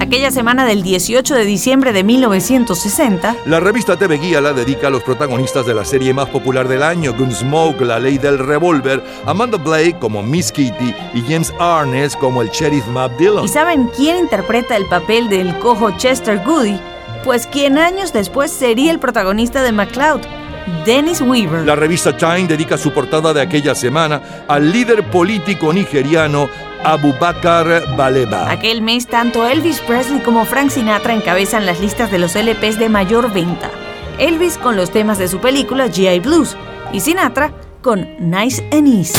[0.00, 4.90] Aquella semana del 18 de diciembre de 1960, La revista TV Guía la dedica a
[4.90, 9.58] los protagonistas de la serie más popular del año, Gunsmoke, La Ley del Revólver, Amanda
[9.58, 13.44] Blake como Miss Kitty y James Arness como el sheriff Matt Dillon.
[13.44, 16.80] ¿y saben quién interpreta el papel del cojo Chester Goody?
[17.22, 20.41] Pues quien años después sería el protagonista de MacLeod,
[20.84, 21.66] Dennis Weaver.
[21.66, 26.48] La revista Time dedica su portada de aquella semana al líder político nigeriano
[26.84, 28.50] Abubakar Baleba.
[28.50, 32.88] Aquel mes, tanto Elvis Presley como Frank Sinatra encabezan las listas de los LPs de
[32.88, 33.70] mayor venta.
[34.18, 36.56] Elvis con los temas de su película GI Blues
[36.92, 39.18] y Sinatra con Nice and Easy.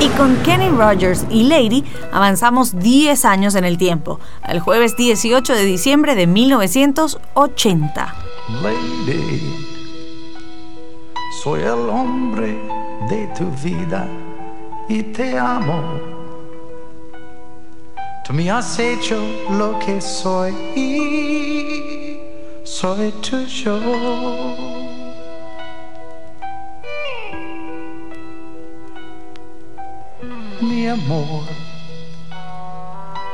[0.00, 5.54] Y con Kenny Rogers y Lady avanzamos 10 años en el tiempo, al jueves 18
[5.54, 8.21] de diciembre de 1980.
[8.48, 9.64] Lady,
[11.42, 12.58] soy el hombre
[13.08, 14.08] de tu vida
[14.88, 15.80] y te amo.
[18.24, 19.16] Tú me has hecho
[19.50, 22.18] lo que soy y
[22.64, 23.78] soy tuyo.
[30.60, 31.44] Mi amor,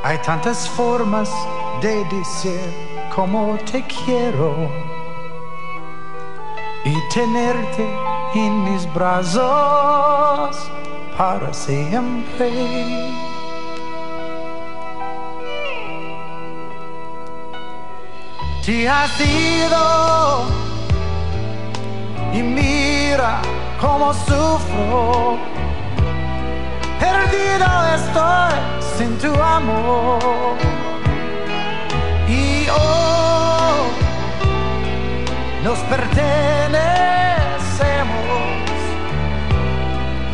[0.03, 1.31] hay tantas formas
[1.81, 2.61] de decir
[3.15, 4.98] como te quiero
[6.89, 7.87] y tenerte
[8.35, 10.57] en mis brazos
[11.17, 12.51] para siempre.
[18.65, 20.45] Te has ido
[22.33, 23.41] y mira
[23.81, 25.39] cómo sufro.
[27.01, 28.55] Perdido estoy
[28.97, 30.57] sin tu amor.
[32.29, 33.18] Y hoy
[35.69, 36.25] nos pertenecemos.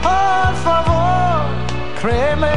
[0.01, 1.47] Por favor,
[2.01, 2.53] créeme.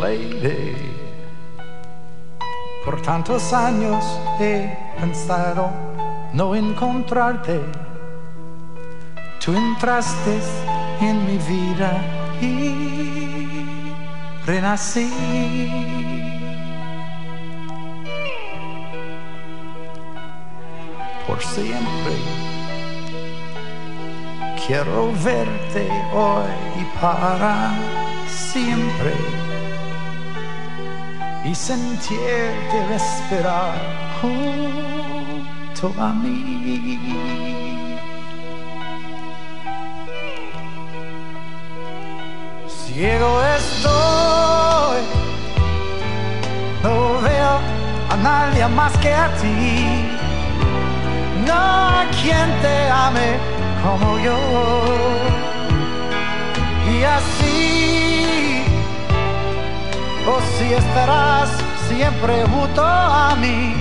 [0.00, 0.74] Lady,
[2.86, 4.02] por tantos años
[4.40, 5.68] he pensado
[6.32, 7.60] no encontrarte.
[9.44, 10.40] Tú entraste
[11.02, 11.90] en mi vida
[12.40, 13.21] y
[14.46, 15.10] renací.
[21.26, 22.16] Por siempre
[24.66, 27.74] quiero verte hoy y para
[28.28, 29.14] siempre
[31.44, 33.74] y sentirte respirar
[34.20, 37.61] junto a mí.
[42.94, 45.00] Ciego estoy,
[46.82, 47.54] no veo
[48.10, 50.08] a nadie más que a ti,
[51.46, 53.38] no a quien te ame
[53.82, 54.36] como yo.
[56.92, 58.62] Y así,
[60.26, 61.48] o si estarás
[61.88, 63.74] siempre junto a mí,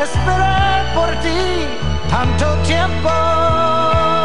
[0.00, 1.66] esperé por ti
[2.10, 4.15] tanto tiempo.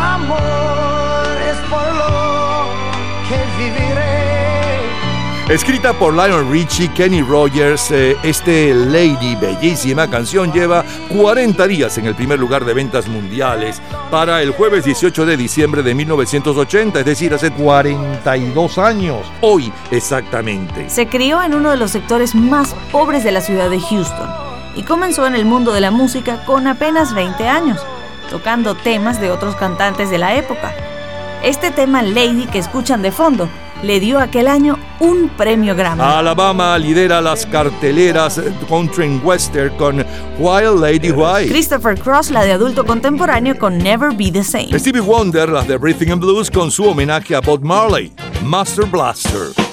[0.00, 2.68] Amor es por lo
[3.28, 4.30] que viviré.
[5.48, 12.06] Escrita por Lionel Richie, Kenny Rogers, eh, este Lady, bellísima canción, lleva 40 días en
[12.06, 13.82] el primer lugar de ventas mundiales
[14.12, 19.26] para el jueves 18 de diciembre de 1980, es decir, hace 42 años.
[19.40, 20.88] Hoy, exactamente.
[20.88, 24.30] Se crió en uno de los sectores más pobres de la ciudad de Houston
[24.76, 27.84] y comenzó en el mundo de la música con apenas 20 años,
[28.30, 30.72] tocando temas de otros cantantes de la época.
[31.42, 33.48] Este tema Lady que escuchan de fondo
[33.82, 36.02] le dio aquel año un premio Grammy.
[36.02, 40.04] Alabama lidera las carteleras country and western con
[40.38, 41.48] Wild Lady Why.
[41.48, 44.78] Christopher Cross, la de adulto contemporáneo, con Never Be the Same.
[44.78, 48.12] Stevie Wonder, las de Breathing and Blues, con su homenaje a Bob Marley,
[48.44, 49.69] Master Blaster.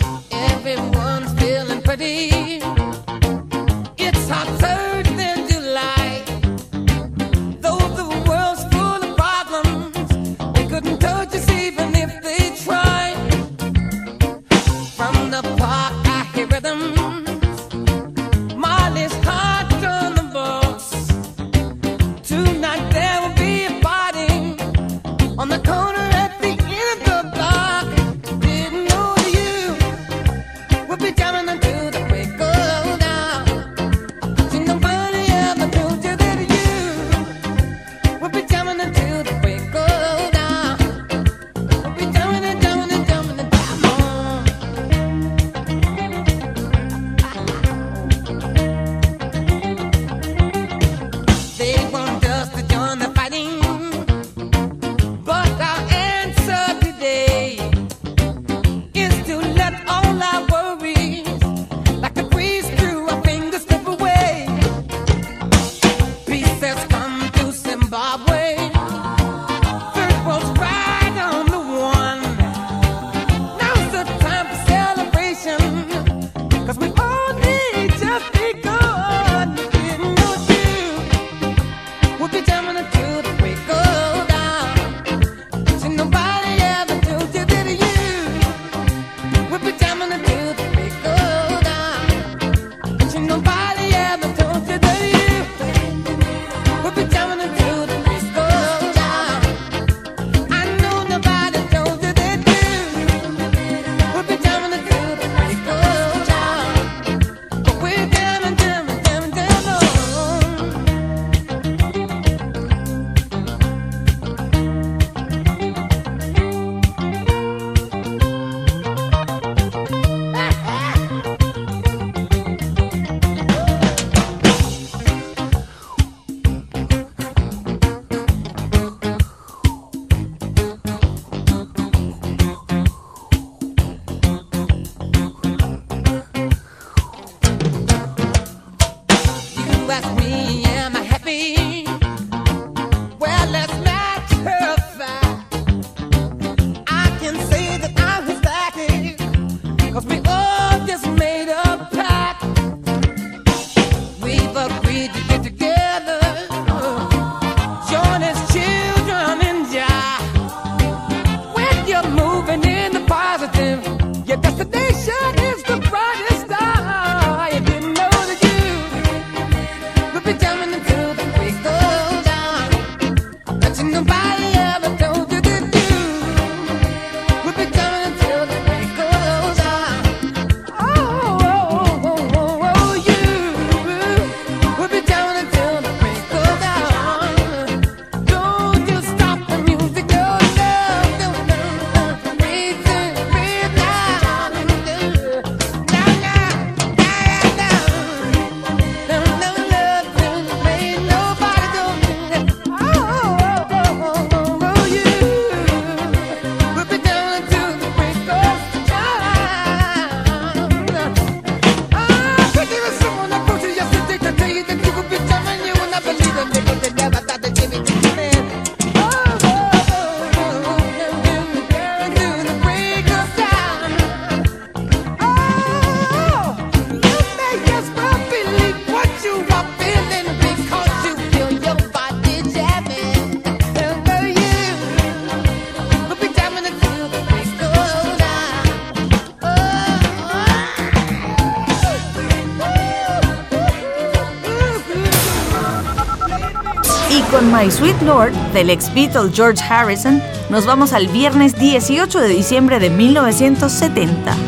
[247.72, 252.89] Sweet Lord del ex Beatle George Harrison, nos vamos al viernes 18 de diciembre de
[252.89, 254.46] 1970.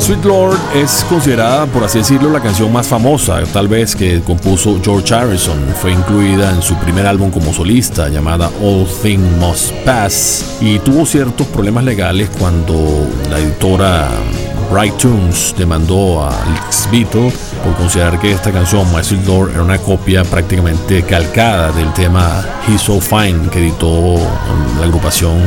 [0.00, 4.80] Sweet Lord es considerada, por así decirlo, la canción más famosa, tal vez que compuso
[4.82, 5.58] George Harrison.
[5.80, 11.04] Fue incluida en su primer álbum como solista, llamada All Thing Must Pass, y tuvo
[11.04, 12.74] ciertos problemas legales cuando
[13.28, 14.08] la editora
[14.72, 17.30] Bright Tunes demandó a Lex Beatle
[17.62, 22.42] por considerar que esta canción, My Sweet Lord, era una copia prácticamente calcada del tema
[22.66, 24.16] He's So Fine que editó
[24.78, 25.38] la agrupación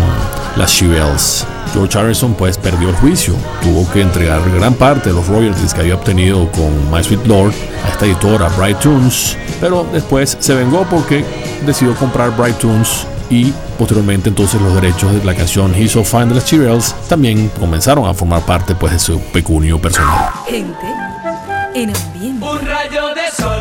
[0.55, 1.47] Las Shirelles.
[1.73, 5.81] George Harrison pues perdió el juicio, tuvo que entregar gran parte de los royalties que
[5.81, 7.53] había obtenido con My Sweet Lord
[7.85, 11.25] a esta editora Bright Tunes, pero después se vengó porque
[11.65, 16.27] decidió comprar Bright Tunes y posteriormente entonces los derechos de la canción He's So Fine
[16.27, 20.31] de las Shirelles también comenzaron a formar parte pues de su pecunio personal.
[20.47, 20.87] Gente
[21.73, 22.45] en ambiente.
[22.45, 23.52] Un rayo de sol,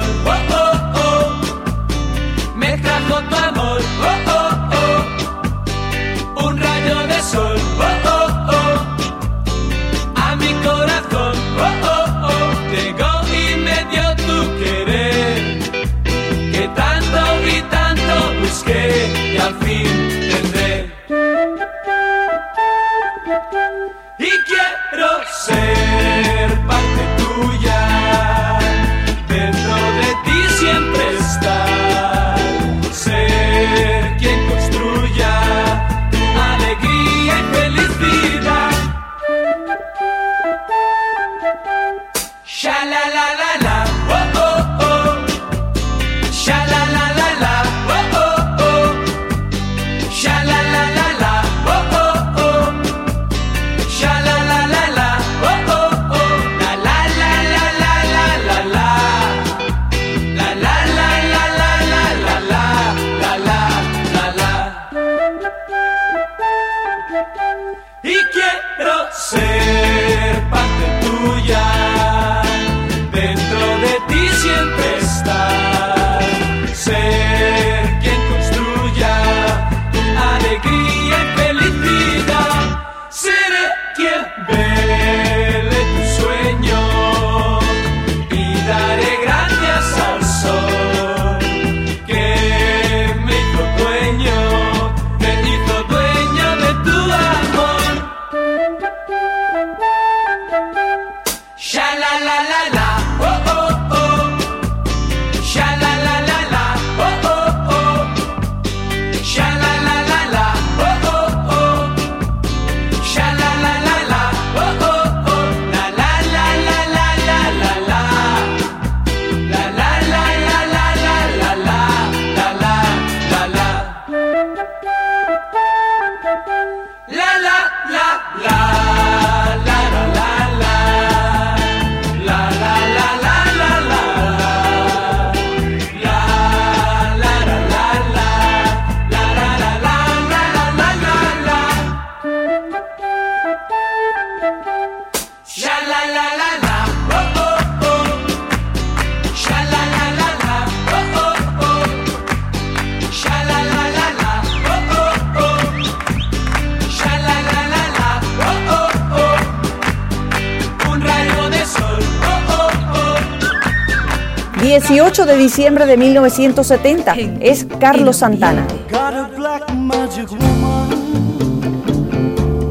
[165.55, 168.67] diciembre de 1970 es Carlos Santana.
[168.91, 170.89] Got a black magic woman.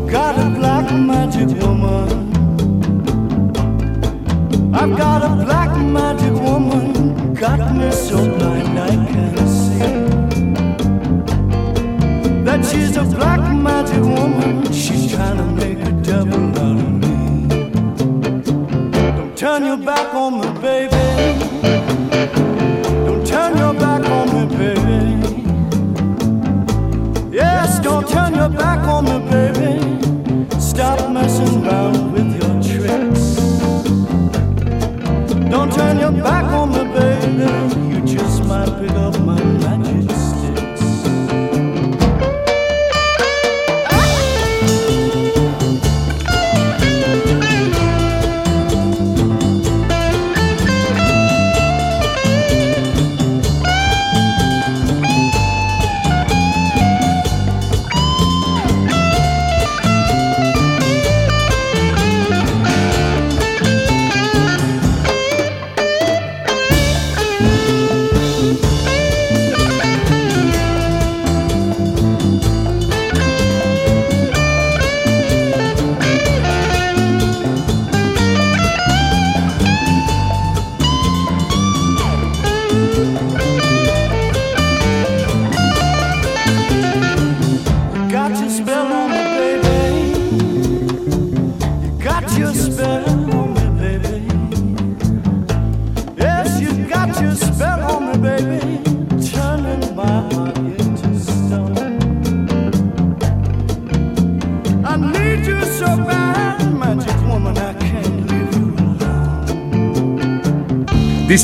[0.09, 2.31] Got a black magic woman.
[4.73, 7.35] I've got a black magic woman.
[7.35, 10.01] Got me so blind I can't see.
[12.43, 14.65] That she's a black magic woman.
[14.73, 17.47] She's trying to make a devil out of me.
[18.91, 20.90] Don't turn your back on me, baby.
[28.41, 30.59] Your back on me, baby.
[30.59, 33.35] Stop messing around with your tricks.
[35.51, 37.93] Don't turn your back on me, baby.
[37.93, 39.70] You just might pick up my magic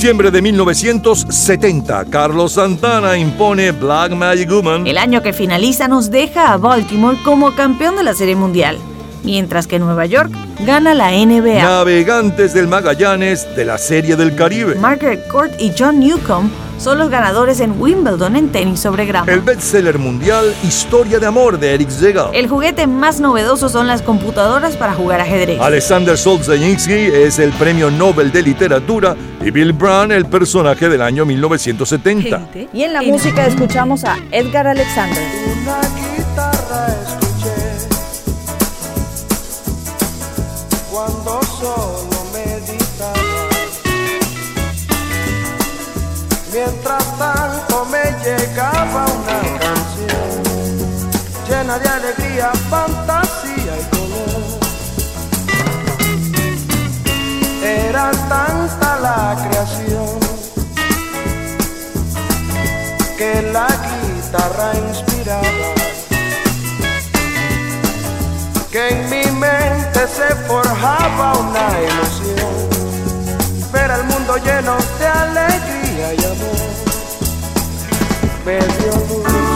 [0.08, 4.88] Diciembre de 1970, Carlos Santana impone Black Magic Woman.
[4.88, 8.78] El año que finaliza nos deja a Baltimore como campeón de la Serie Mundial,
[9.26, 10.32] mientras que Nueva York
[10.66, 11.62] gana la NBA.
[11.62, 14.76] Navegantes del Magallanes de la Serie del Caribe.
[14.76, 19.32] Margaret Court y John Newcomb son los ganadores en Wimbledon en tenis sobre grama.
[19.32, 22.30] El bestseller mundial Historia de Amor de Eric Segal.
[22.34, 25.60] El juguete más novedoso son las computadoras para jugar ajedrez.
[25.60, 31.26] Alexander Solzhenitsyn es el premio Nobel de Literatura y Bill Brown el personaje del año
[31.26, 32.50] 1970.
[32.74, 35.24] Y en la música escuchamos a Edgar Alexander.
[51.80, 54.44] De alegría, fantasía y color.
[57.64, 60.20] Era tanta la creación
[63.18, 65.70] que la guitarra inspiraba,
[68.72, 72.56] que en mi mente se forjaba una ilusión,
[73.72, 76.62] ver al mundo lleno de alegría y amor,
[78.46, 79.47] me dio luz,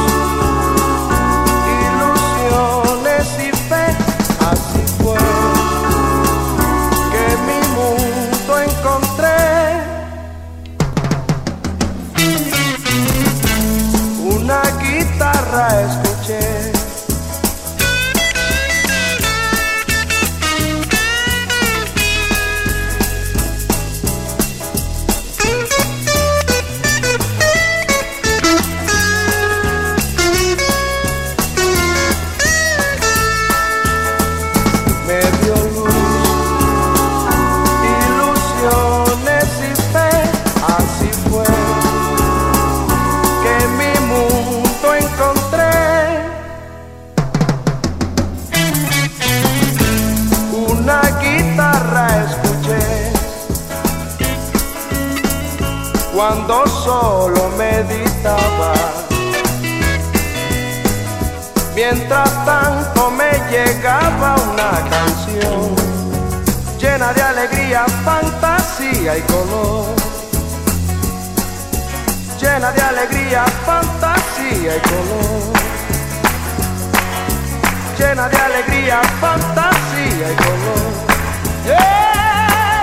[15.52, 16.01] guitarra
[61.94, 65.76] Mientras tanto me llegaba una canción
[66.80, 69.86] llena de alegría, fantasía y color.
[72.40, 75.54] Llena de alegría, fantasía y color.
[78.00, 80.92] Llena de alegría, fantasía y color.
[81.66, 82.82] Yeah.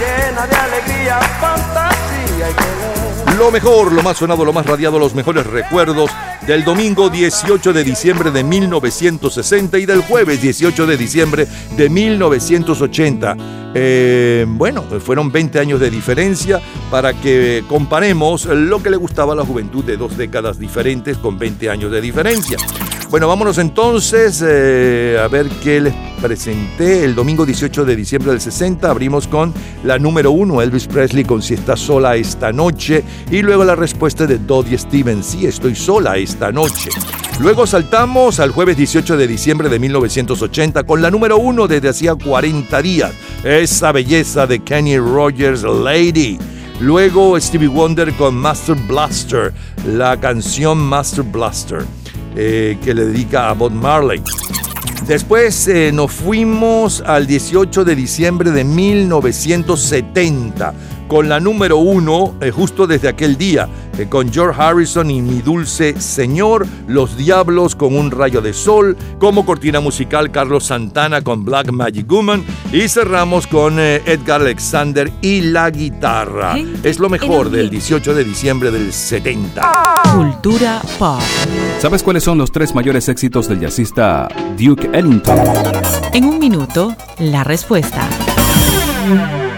[0.00, 3.36] Llena de alegría, fantasía y color.
[3.36, 6.10] Lo mejor, lo más sonado, lo más radiado, los mejores recuerdos
[6.46, 11.46] del domingo 18 de diciembre de 1960 y del jueves 18 de diciembre
[11.76, 13.36] de 1980.
[13.74, 16.60] Eh, bueno, fueron 20 años de diferencia
[16.90, 21.38] para que comparemos lo que le gustaba a la juventud de dos décadas diferentes con
[21.38, 22.58] 20 años de diferencia.
[23.16, 28.42] Bueno, vámonos entonces eh, a ver qué les presenté el domingo 18 de diciembre del
[28.42, 28.90] 60.
[28.90, 33.02] Abrimos con la número uno, Elvis Presley con Si estás sola esta noche.
[33.30, 36.90] Y luego la respuesta de Dodie Stevens, Sí, estoy sola esta noche.
[37.40, 42.16] Luego saltamos al jueves 18 de diciembre de 1980 con la número uno desde hacía
[42.16, 43.12] 40 días.
[43.42, 46.38] Esa belleza de Kenny Rogers, Lady.
[46.80, 49.54] Luego Stevie Wonder con Master Blaster,
[49.86, 51.86] la canción Master Blaster,
[52.36, 54.22] eh, que le dedica a Bob Marley.
[55.06, 60.74] Después eh, nos fuimos al 18 de diciembre de 1970
[61.06, 63.68] con la número uno eh, justo desde aquel día,
[63.98, 68.96] eh, con George Harrison y Mi Dulce Señor, Los Diablos con un rayo de sol,
[69.18, 75.12] como cortina musical Carlos Santana con Black Magic Woman y cerramos con eh, Edgar Alexander
[75.22, 76.56] y la guitarra.
[76.82, 79.62] Es lo mejor del 18 de diciembre del 70.
[80.14, 81.20] Cultura pop.
[81.78, 84.28] ¿Sabes cuáles son los tres mayores éxitos del jazzista
[84.58, 85.38] Duke Ellington?
[86.12, 88.08] En un minuto, la respuesta.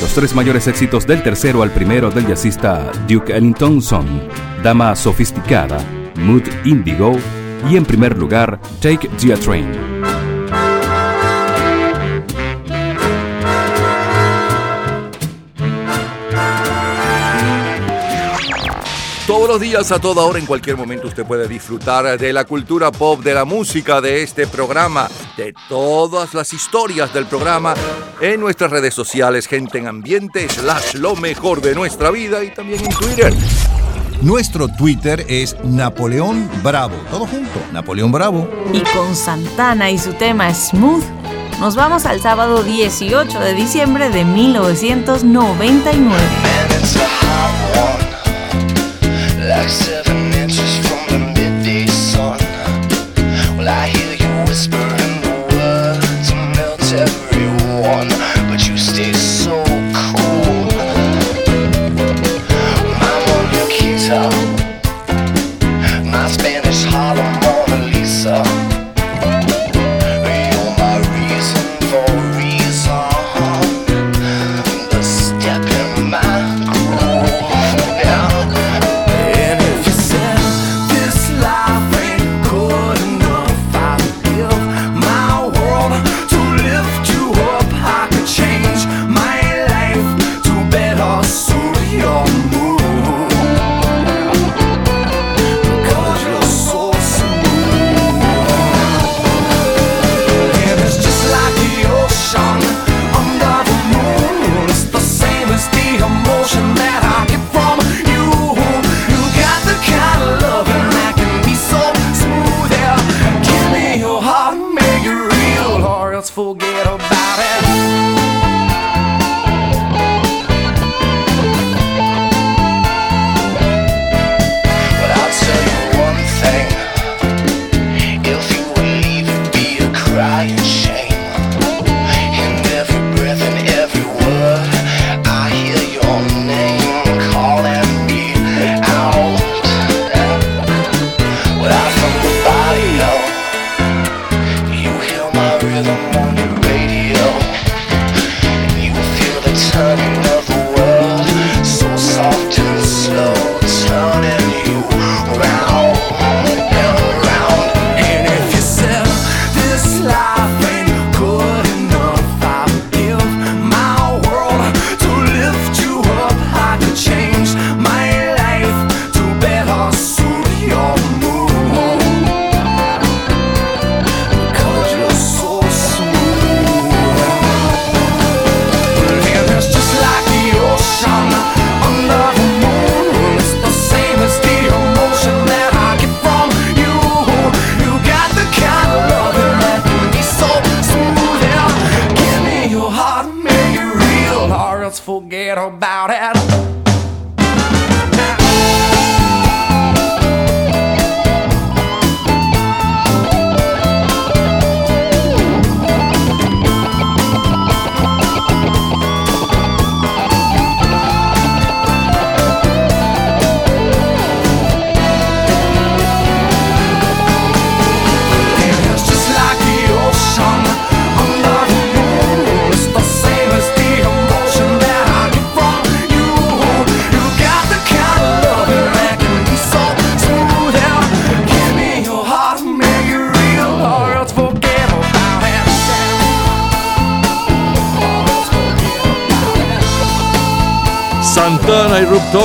[0.00, 4.06] Los tres mayores éxitos del tercero al primero del jazzista Duke Ellington son
[4.62, 5.78] Dama Sofisticada,
[6.14, 7.16] Mood Indigo
[7.68, 9.97] y en primer lugar Take the Train.
[19.38, 22.90] Todos los días, a toda hora, en cualquier momento, usted puede disfrutar de la cultura
[22.90, 25.06] pop, de la música, de este programa,
[25.36, 27.74] de todas las historias del programa
[28.20, 32.84] en nuestras redes sociales, gente en ambiente, slash lo mejor de nuestra vida y también
[32.84, 33.32] en Twitter.
[34.22, 36.96] Nuestro Twitter es Napoleón Bravo.
[37.08, 38.50] Todo junto, Napoleón Bravo.
[38.72, 41.04] Y con Santana y su tema Smooth,
[41.60, 46.16] nos vamos al sábado 18 de diciembre de 1999.
[49.48, 50.07] Like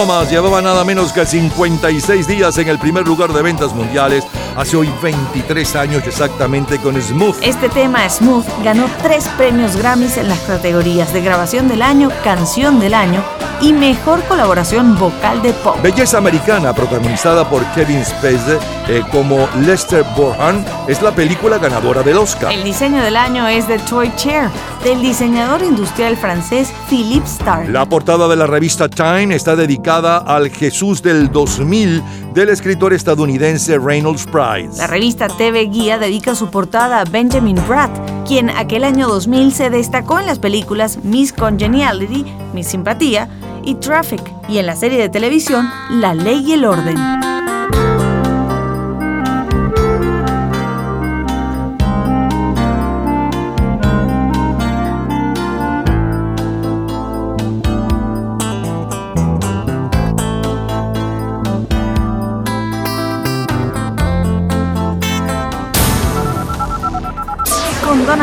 [0.04, 4.26] Thomas llevaban nada menos que 56 días en el primer lugar de ventas mundiales,
[4.56, 7.38] hace hoy 23 años exactamente con Smooth.
[7.42, 12.80] Este tema, Smooth, ganó tres premios Grammys en las categorías de grabación del año, canción
[12.80, 13.24] del año
[13.62, 15.78] y mejor colaboración vocal de pop.
[15.82, 18.58] Belleza Americana, protagonizada por Kevin Spacey
[18.90, 22.52] eh, como Lester Borhan, es la película ganadora del Oscar.
[22.52, 24.50] El diseño del año es de Toy Chair,
[24.84, 27.70] del diseñador industrial francés Philippe Stark.
[27.70, 32.04] La portada de la revista Time está dedicada al Jesús del 2000
[32.34, 34.78] del escritor estadounidense Reynolds Price.
[34.78, 37.92] La revista TV Guía dedica su portada a Benjamin Bratt,
[38.28, 43.30] quien aquel año 2000 se destacó en las películas Miss Congeniality, Miss Simpatía
[43.64, 47.23] y Traffic, y en la serie de televisión La Ley y el Orden.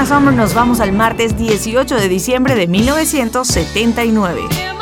[0.01, 4.80] Nos vamos al martes 18 de diciembre de 1979.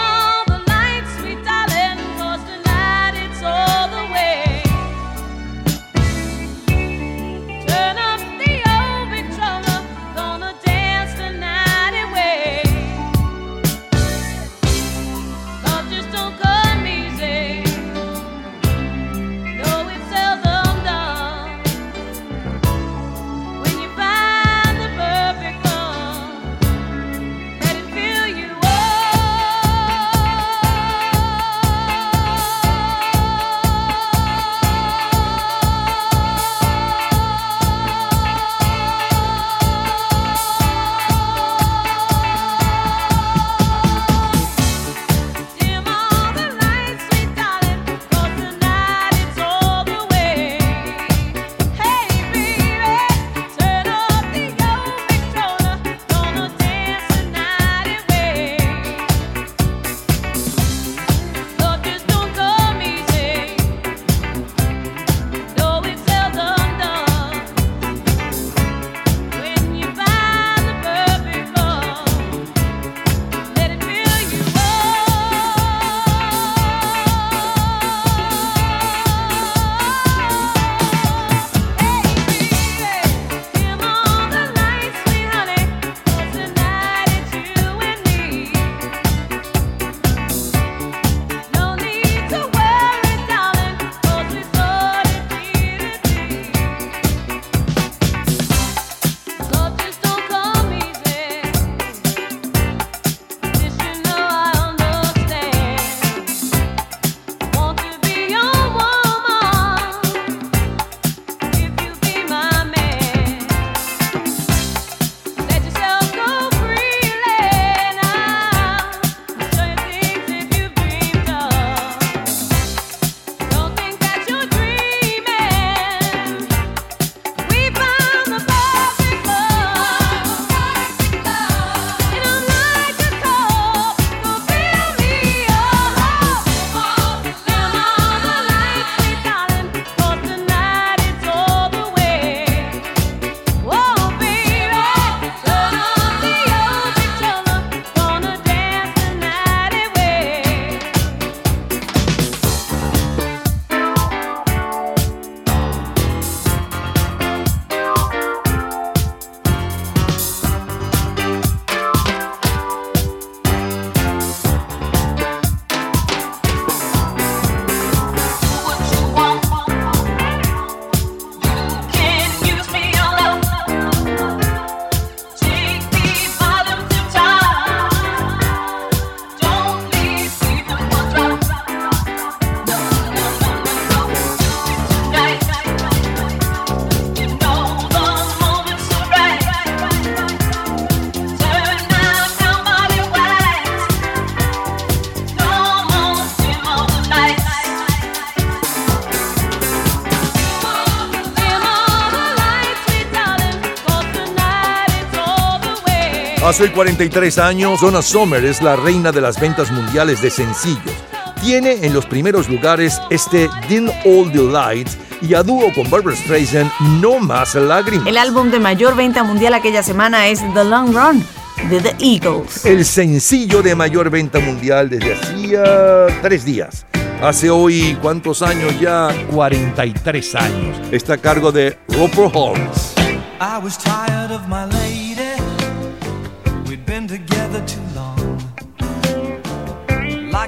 [206.48, 210.94] Hace 43 años, Donna Summer es la reina de las ventas mundiales de sencillos.
[211.42, 216.16] Tiene en los primeros lugares este Din All the Lights y a dúo con Barbara
[216.16, 216.70] Streisand
[217.02, 218.06] No Más Lágrimas.
[218.06, 221.22] El álbum de mayor venta mundial aquella semana es The Long Run
[221.68, 222.64] de The Eagles.
[222.64, 226.86] El sencillo de mayor venta mundial desde hacía tres días.
[227.20, 229.14] Hace hoy, ¿cuántos años ya?
[229.32, 230.78] 43 años.
[230.92, 232.94] Está a cargo de Roper Holmes.
[233.38, 235.07] I was tired of my lady.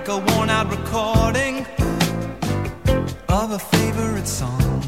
[0.00, 1.66] Like a worn out recording
[3.28, 4.82] of a favorite song.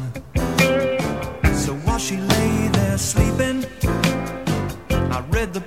[1.53, 3.63] So while she lay there sleeping,
[4.89, 5.61] I read the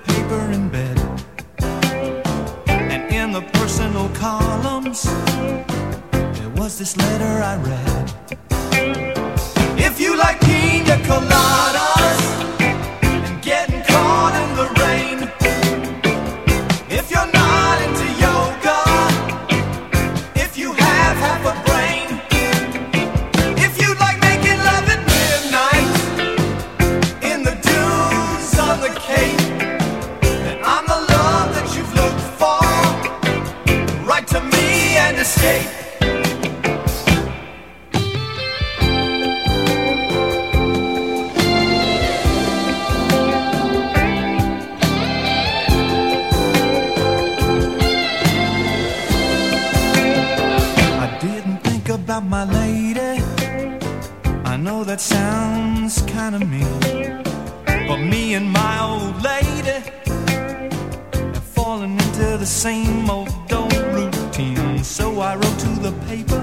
[61.98, 64.82] into the same old dull routine.
[64.84, 66.42] So I wrote to the paper,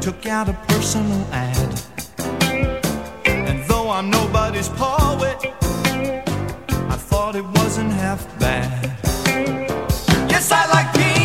[0.00, 1.82] took out a personal ad.
[3.26, 5.38] And though I'm nobody's poet,
[6.94, 8.96] I thought it wasn't half bad.
[10.30, 11.17] Yes, I like people.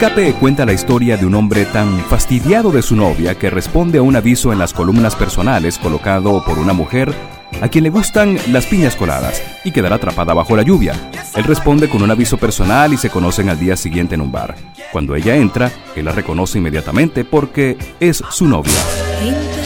[0.00, 4.02] Escape cuenta la historia de un hombre tan fastidiado de su novia que responde a
[4.02, 7.12] un aviso en las columnas personales colocado por una mujer
[7.60, 10.94] a quien le gustan las piñas coladas y quedará atrapada bajo la lluvia.
[11.34, 14.54] Él responde con un aviso personal y se conocen al día siguiente en un bar.
[14.92, 18.78] Cuando ella entra, él la reconoce inmediatamente porque es su novia.
[19.20, 19.64] Entra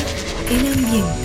[0.49, 1.22] en ambiente.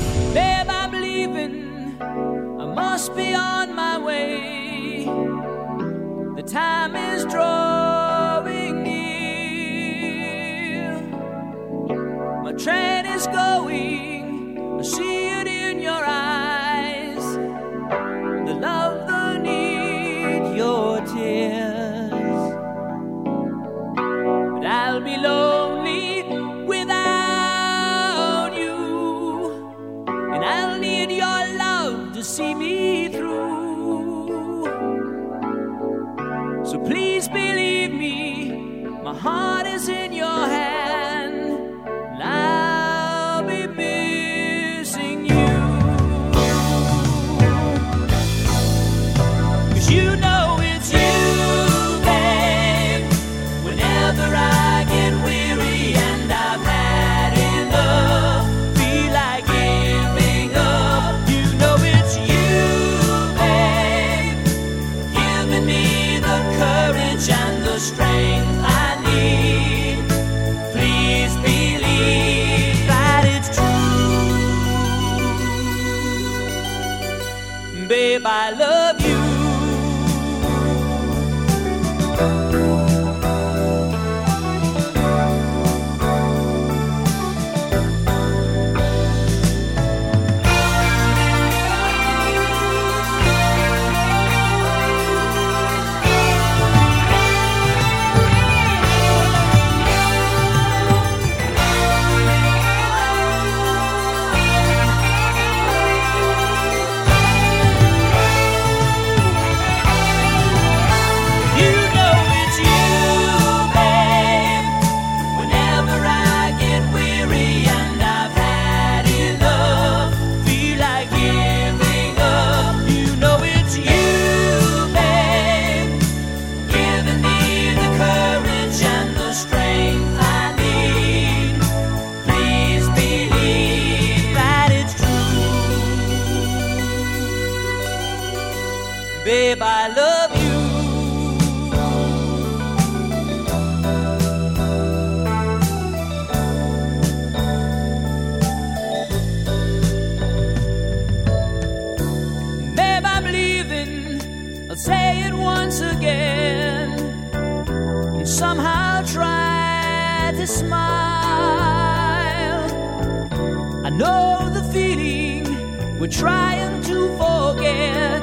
[166.00, 168.22] We're trying to forget.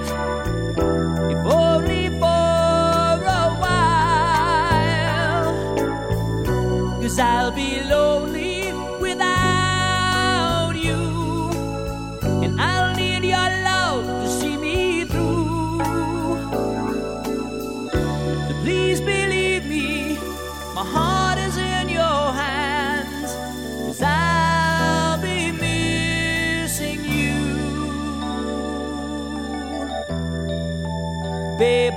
[1.32, 5.54] If only for a while.
[7.02, 8.03] Cause I'll be lonely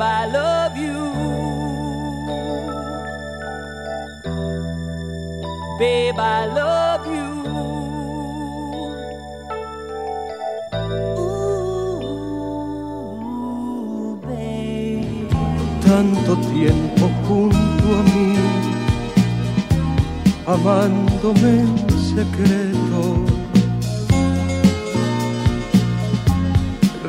[0.02, 0.98] I love you.
[5.80, 7.28] Babe, I love you.
[15.88, 18.36] tanto tiempo junto a mí,
[20.46, 21.78] amándome en
[22.14, 23.26] secreto,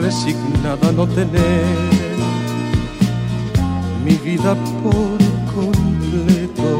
[0.00, 2.07] resignada no tener
[4.38, 5.18] vida por
[5.54, 6.70] completo.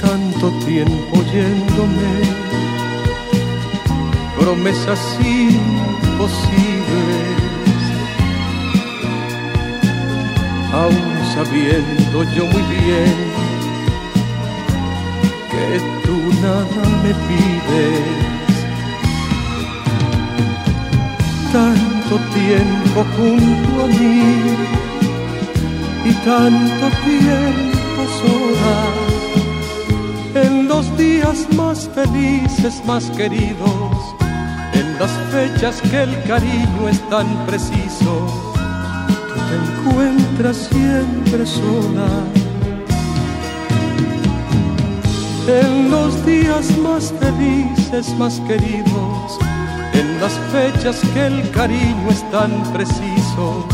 [0.00, 2.12] Tanto tiempo yéndome,
[4.38, 5.78] promesas imposibles
[10.72, 13.16] aún sabiendo yo muy bien
[15.50, 15.68] que
[16.04, 18.28] tú nada me pides.
[22.08, 24.56] Tanto tiempo junto a mí
[26.06, 28.78] y tanto tiempo sola,
[30.46, 34.16] en los días más felices, más queridos,
[34.72, 38.48] en las fechas que el cariño es tan preciso
[39.48, 42.08] te encuentras siempre sola.
[45.46, 49.38] En los días más felices, más queridos,
[50.20, 53.66] las fechas que el cariño es tan preciso,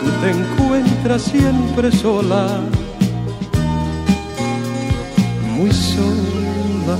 [0.00, 2.60] tú te encuentras siempre sola,
[5.56, 6.96] muy sola.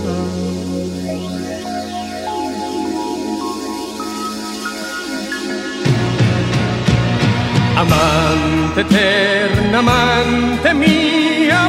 [7.77, 11.69] Amante eterna, amante mía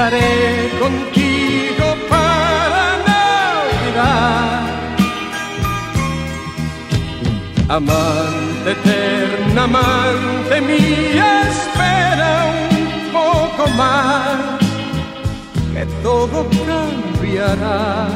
[0.00, 4.62] estaré contigo para Navidad.
[7.68, 12.32] Amante eterna, amante mía, espera
[12.70, 14.38] un poco más,
[15.74, 18.08] que todo cambiará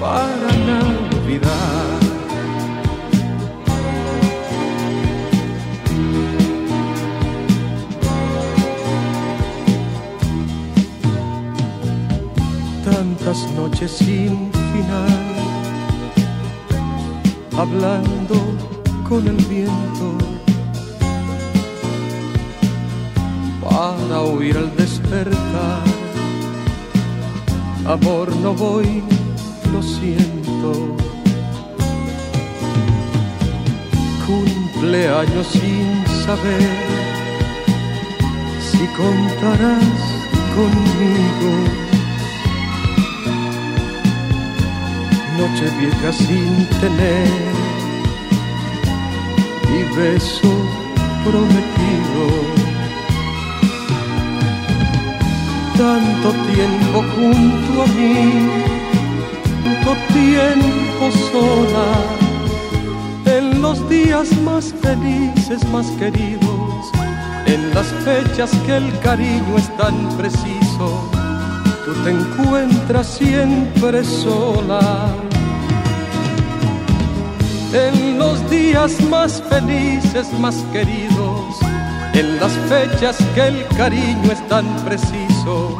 [0.00, 0.95] para Navidad.
[13.88, 15.18] Sin final,
[17.56, 18.34] hablando
[19.08, 20.18] con el viento,
[23.62, 25.84] para oír al despertar.
[27.86, 29.04] Amor, no voy
[29.72, 30.96] lo siento.
[34.26, 36.76] Cumpleaños sin saber
[38.60, 40.00] si contarás
[40.56, 41.85] conmigo.
[45.38, 47.28] Noche vieja sin tener
[49.76, 50.52] y beso
[51.24, 52.22] prometido.
[55.76, 58.76] Tanto tiempo junto a mí
[59.66, 61.88] tanto tiempo sola,
[63.36, 66.92] en los días más felices, más queridos,
[67.46, 71.10] en las fechas que el cariño es tan preciso,
[71.84, 75.25] tú te encuentras siempre sola.
[77.76, 81.56] En los días más felices, más queridos,
[82.14, 85.76] en las fechas que el cariño es tan preciso,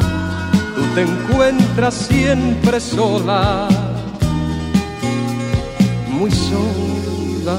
[0.74, 3.66] tú te encuentras siempre sola,
[6.10, 7.56] muy sola.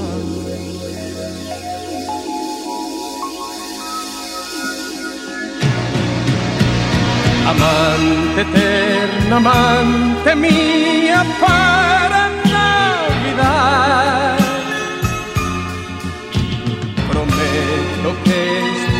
[7.47, 11.06] Amante eterna, amante mía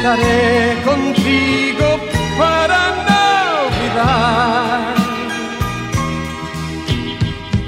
[0.07, 1.99] estaré contigo
[2.39, 2.79] para
[3.11, 4.15] Navidad.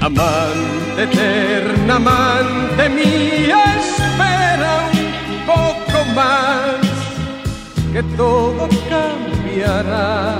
[0.00, 6.80] Amante eterna, amante mía, espera un poco más,
[7.92, 10.36] que todo cambiará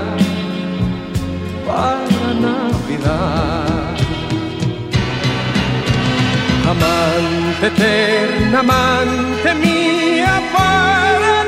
[1.67, 3.67] para Navidad.
[6.73, 11.40] Amante eterna, amante mía, para.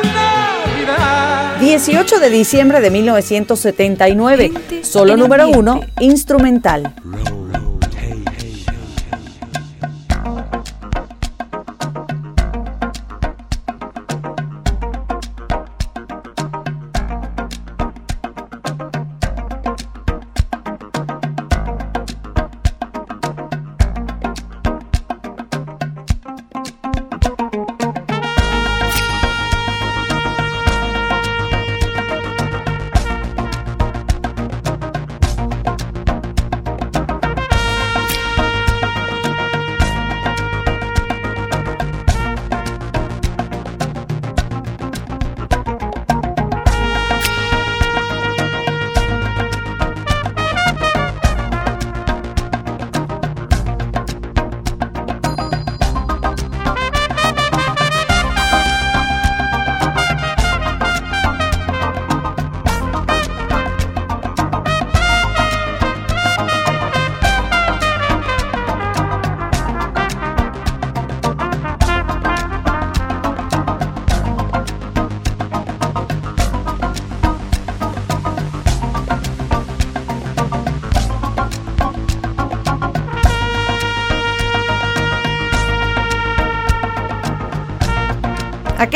[1.74, 4.52] 18 de diciembre de 1979.
[4.84, 6.94] Solo número uno, instrumental.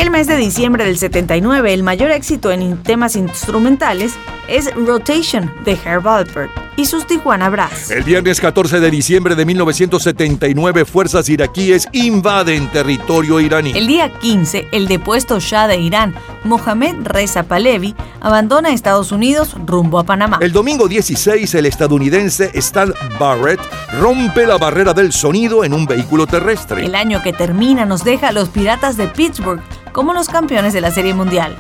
[0.08, 4.14] Aquel mes de diciembre del 79, el mayor éxito en temas instrumentales
[4.48, 7.92] es Rotation de Herb Alpert y sus Tijuana Brass.
[7.92, 13.74] El viernes 14 de diciembre de 1979, fuerzas iraquíes invaden territorio iraní.
[13.76, 16.16] El día 15, el depuesto Shah de Irán,
[16.46, 20.40] Mohamed Reza Pahlavi, abandona Estados Unidos rumbo a Panamá.
[20.40, 23.60] El domingo 16, el estadounidense Stan Barrett
[24.00, 26.86] rompe la barrera del sonido en un vehículo terrestre.
[26.86, 29.62] El año que termina nos deja a los Piratas de Pittsburgh
[29.98, 31.56] como los campeones de la Serie Mundial.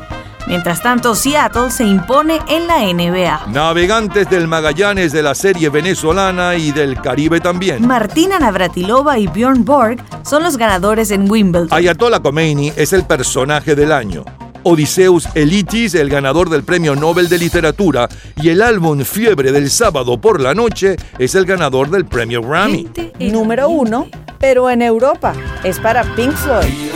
[0.46, 3.48] Mientras tanto, Seattle se impone en la NBA.
[3.48, 7.88] Navegantes del Magallanes de la serie venezolana y del Caribe también.
[7.88, 11.70] Martina Navratilova y Bjorn Borg son los ganadores en Wimbledon.
[11.72, 14.24] Ayatollah Khomeini es el personaje del año.
[14.62, 20.22] Odysseus Elitis, el ganador del Premio Nobel de Literatura, y el álbum Fiebre del sábado
[20.22, 22.88] por la noche es el ganador del Premio Grammy.
[23.20, 24.08] Número uno,
[24.38, 25.34] pero en Europa.
[25.64, 26.87] Es para Pink Floyd.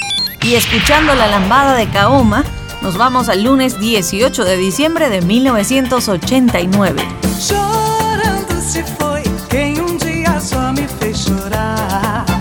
[0.42, 2.46] Y escuchando la lambada de Kaoma,
[2.82, 7.02] nos vamos al lunes 18 de diciembre de 1989.
[7.46, 12.37] Chorando se foi quem um dia só me fez chorar.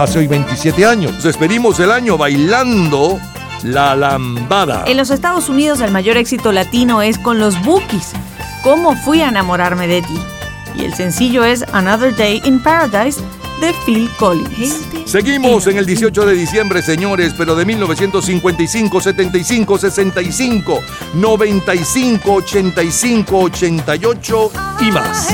[0.00, 1.22] Hace hoy 27 años.
[1.22, 3.20] Despedimos el año bailando
[3.64, 4.84] la lambada.
[4.86, 8.12] En los Estados Unidos el mayor éxito latino es con los Bookies.
[8.62, 10.18] ¿Cómo fui a enamorarme de ti?
[10.74, 13.20] Y el sencillo es Another Day in Paradise
[13.60, 14.86] de Phil Collins.
[15.04, 20.80] Seguimos en el 18 de diciembre, señores, pero de 1955, 75, 65,
[21.12, 25.28] 95, 85, 88 y más.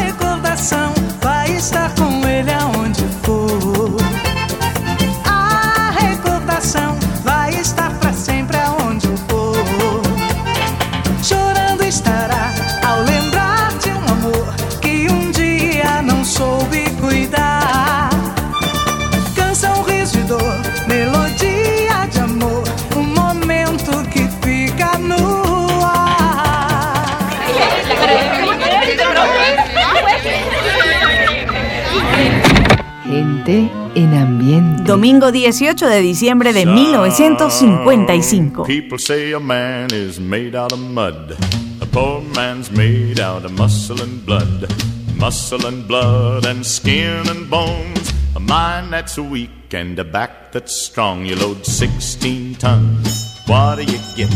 [34.87, 38.65] Domingo 18 de diciembre de 1955.
[38.65, 41.37] People say a man is made out of mud.
[41.81, 44.69] A poor man's made out of muscle and blood.
[45.17, 48.13] Muscle and blood and skin and bones.
[48.37, 51.27] A mind that's weak and a back that's strong.
[51.27, 53.41] You load 16 tons.
[53.49, 54.31] What do you get?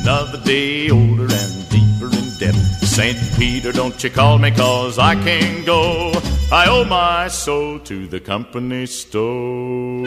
[0.00, 2.56] Another day older and deeper in debt.
[2.98, 3.16] St.
[3.38, 6.10] Peter, don't you call me cause I can't go.
[6.50, 10.04] I owe my soul to the company store.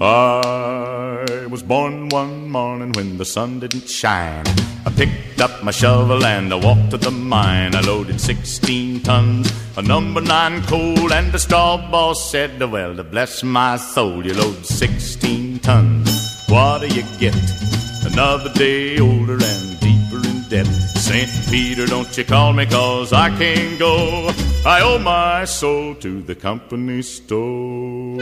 [0.00, 4.46] I was born one morning when the sun didn't shine.
[4.86, 7.74] I picked up my shovel and I walked to the mine.
[7.74, 13.42] I loaded 16 tons of number nine coal, and the straw boss said, Well, bless
[13.42, 16.44] my soul, you load 16 tons.
[16.46, 17.77] What do you get?
[18.20, 20.66] Another day older and deeper in debt.
[20.66, 21.30] St.
[21.48, 24.32] Peter, don't you call me cause I can't go.
[24.66, 28.18] I owe my soul to the company store.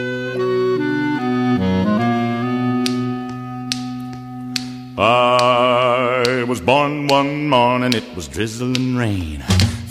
[4.98, 9.42] I was born one morning, it was drizzling rain.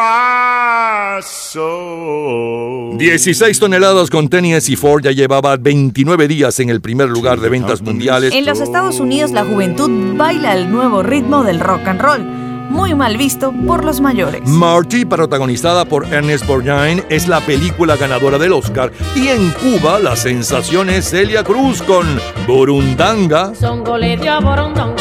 [0.00, 2.96] my soul.
[2.96, 7.82] 16 toneladas con Tennessee Ford ya llevaba 29 días en el primer lugar de ventas
[7.82, 8.34] mundiales.
[8.34, 12.20] En los Estados Unidos la juventud baila el nuevo ritmo del rock and roll,
[12.70, 14.42] muy mal visto por los mayores.
[14.46, 18.92] Marty, protagonizada por Ernest Borgnine, es la película ganadora del Oscar.
[19.14, 22.06] Y en Cuba, la sensación es Celia Cruz con
[22.46, 23.54] Burundanga.
[23.54, 24.96] Songo le dio a Borondongo,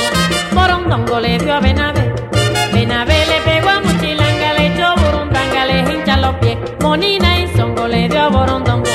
[0.53, 2.08] Borondongo le dio a Benavé.
[6.81, 8.88] Monina y Songo le dio a Borondongo,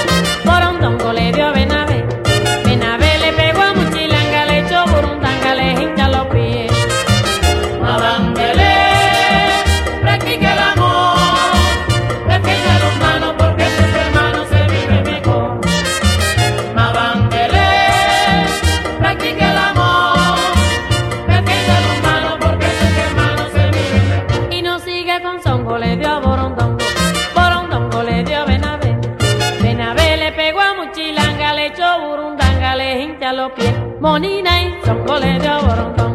[34.05, 34.44] y
[34.85, 36.14] Songo le dio a Borondongo,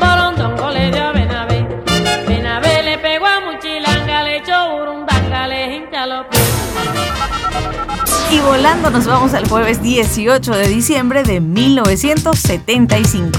[0.00, 1.64] Borondongo le dio a Benavé.
[2.26, 6.26] Benavé le pegó a Muchilanga, le echó Burundanga, le hincha los.
[8.32, 13.38] Y volando nos vamos al jueves 18 de diciembre de 1975.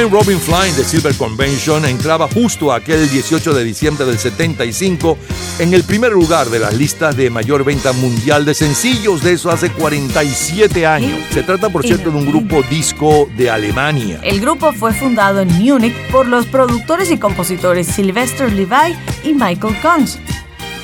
[0.00, 5.18] Flying Robin Flying de Silver Convention entraba justo aquel 18 de diciembre del 75
[5.58, 9.50] en el primer lugar de las listas de mayor venta mundial de sencillos de eso
[9.50, 11.20] hace 47 años.
[11.34, 14.20] Se trata, por cierto, de un grupo disco de Alemania.
[14.22, 19.76] El grupo fue fundado en Múnich por los productores y compositores Sylvester Levi y Michael
[19.82, 20.16] Kunz.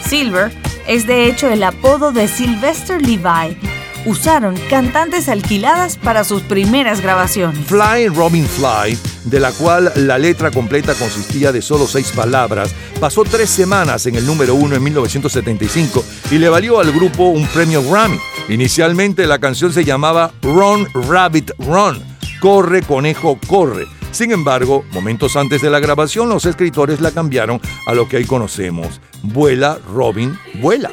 [0.06, 0.52] Silver
[0.86, 3.75] es de hecho el apodo de Sylvester Levi.
[4.06, 7.66] Usaron cantantes alquiladas para sus primeras grabaciones.
[7.66, 13.24] Fly Robin Fly, de la cual la letra completa consistía de solo seis palabras, pasó
[13.24, 17.82] tres semanas en el número uno en 1975 y le valió al grupo un premio
[17.82, 18.16] Grammy.
[18.48, 22.00] Inicialmente la canción se llamaba Run Rabbit Run,
[22.40, 23.86] Corre Conejo Corre.
[24.12, 28.24] Sin embargo, momentos antes de la grabación, los escritores la cambiaron a lo que hoy
[28.24, 30.92] conocemos, Vuela Robin Vuela.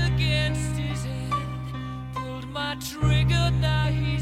[2.71, 4.20] pulled my trigger, now he's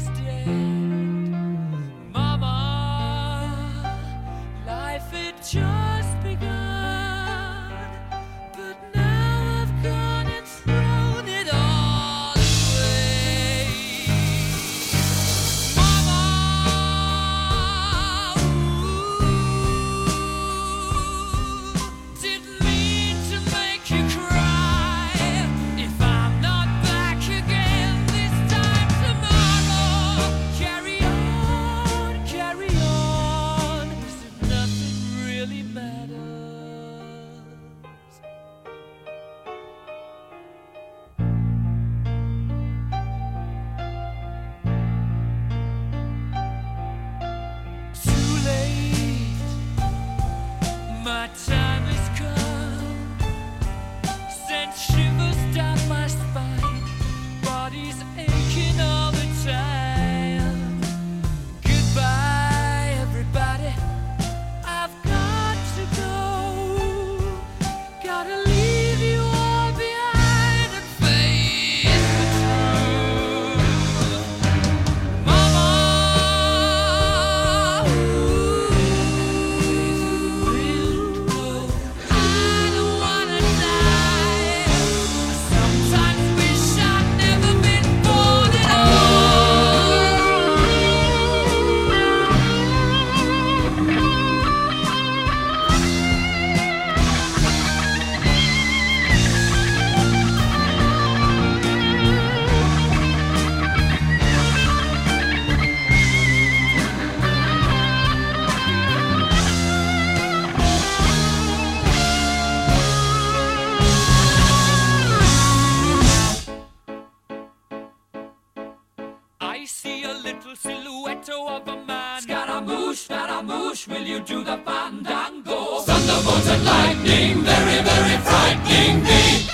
[121.24, 122.22] silhouette of a man.
[122.22, 125.80] Scaramouche, Scaramouche, will you do the fandango?
[125.80, 129.46] Thunderbolts and lightning, very, very frightening me.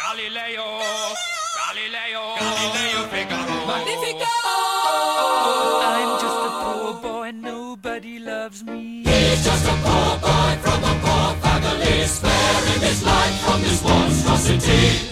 [0.00, 0.68] Galileo,
[1.60, 3.66] Galileo, Galileo Figaro.
[3.66, 4.32] Magnifico!
[5.92, 9.02] I'm just a poor boy, nobody loves me.
[9.04, 15.11] He's just a poor boy from a poor family, sparing his life from this monstrosity.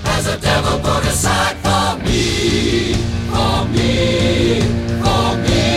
[0.23, 2.93] has a devil put aside for me.
[3.31, 4.61] For me.
[5.01, 5.71] For me.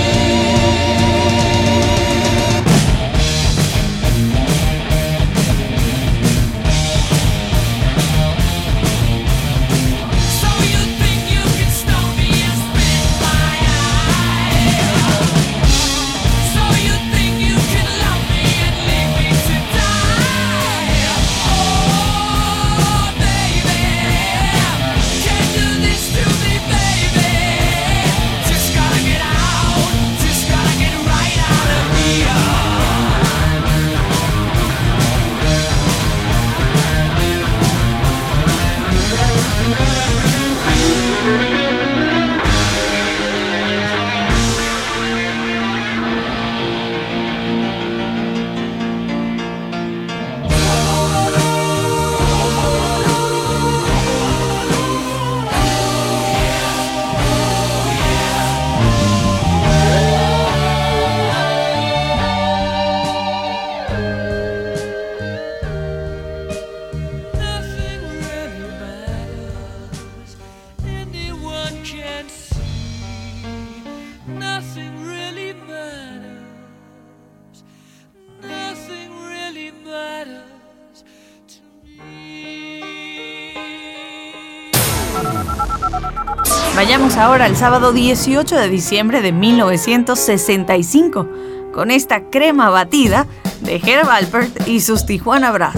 [87.17, 91.29] Ahora al sábado 18 de diciembre de 1965
[91.73, 93.27] con esta crema batida
[93.61, 95.77] de Herb Alpert y sus Tijuana Brass.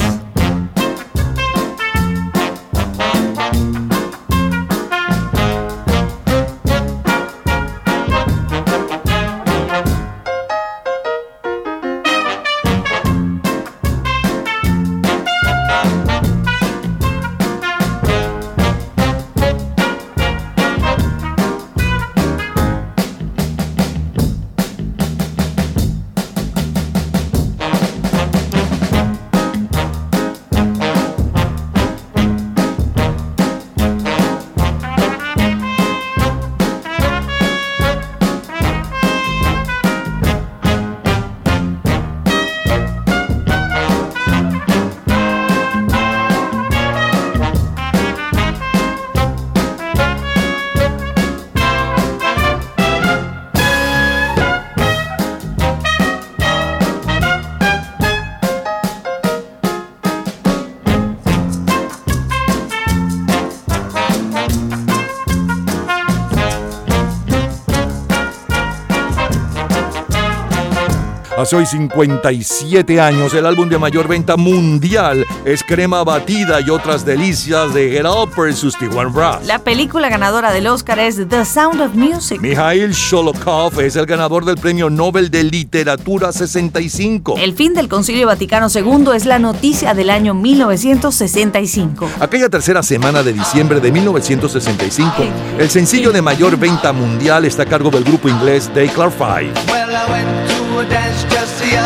[71.47, 77.07] Hace hoy 57 años, el álbum de mayor venta mundial es Crema Batida y otras
[77.07, 79.47] delicias de Get Up y sus Tijuana Brass.
[79.47, 82.41] La película ganadora del Oscar es The Sound of Music.
[82.41, 87.37] Mikhail Sholokov es el ganador del Premio Nobel de Literatura 65.
[87.39, 92.11] El fin del Concilio Vaticano II es la noticia del año 1965.
[92.19, 95.13] Aquella tercera semana de diciembre de 1965,
[95.61, 99.53] el sencillo de mayor venta mundial está a cargo del grupo inglés They Clark Five.
[99.71, 99.87] Well,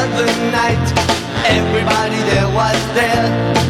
[0.00, 0.86] other night.
[1.44, 3.69] Everybody there was there.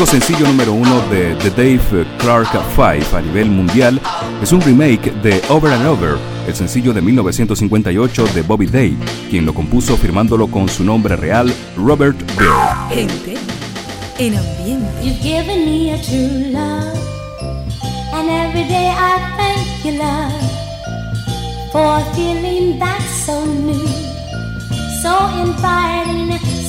[0.00, 4.00] Único sencillo número uno de The Dave Clark Five a nivel mundial
[4.42, 6.16] es un remake de Over and Over,
[6.46, 8.96] el sencillo de 1958 de Bobby Day,
[9.28, 12.16] quien lo compuso firmándolo con su nombre real Robert
[12.90, 13.10] en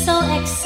[0.06, 0.60] so so.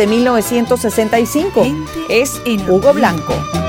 [0.00, 1.62] de 1965.
[2.08, 2.40] Es
[2.70, 3.59] Hugo Blanco.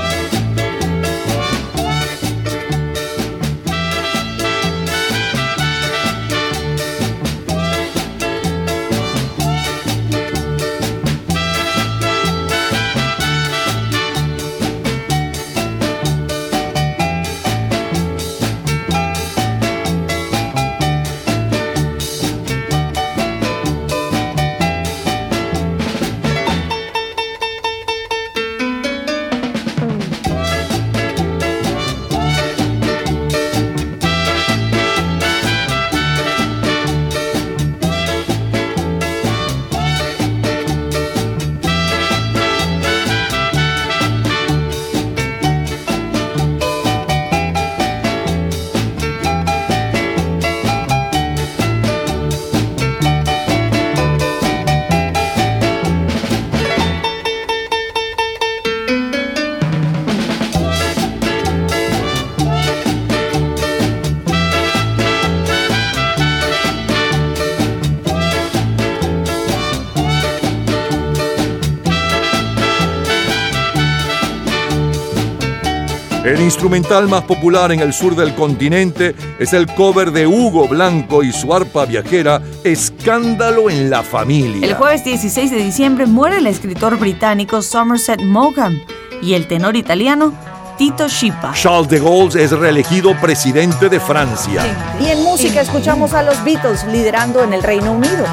[76.62, 81.32] instrumental más popular en el sur del continente es el cover de Hugo Blanco y
[81.32, 84.64] su arpa viajera Escándalo en la familia.
[84.64, 88.80] El jueves 16 de diciembre muere el escritor británico Somerset Maugham
[89.20, 90.32] y el tenor italiano
[90.78, 91.52] Tito Schipa.
[91.52, 94.62] Charles de Gaulle es reelegido presidente de Francia.
[95.00, 98.24] Y en música escuchamos a los Beatles liderando en el Reino Unido.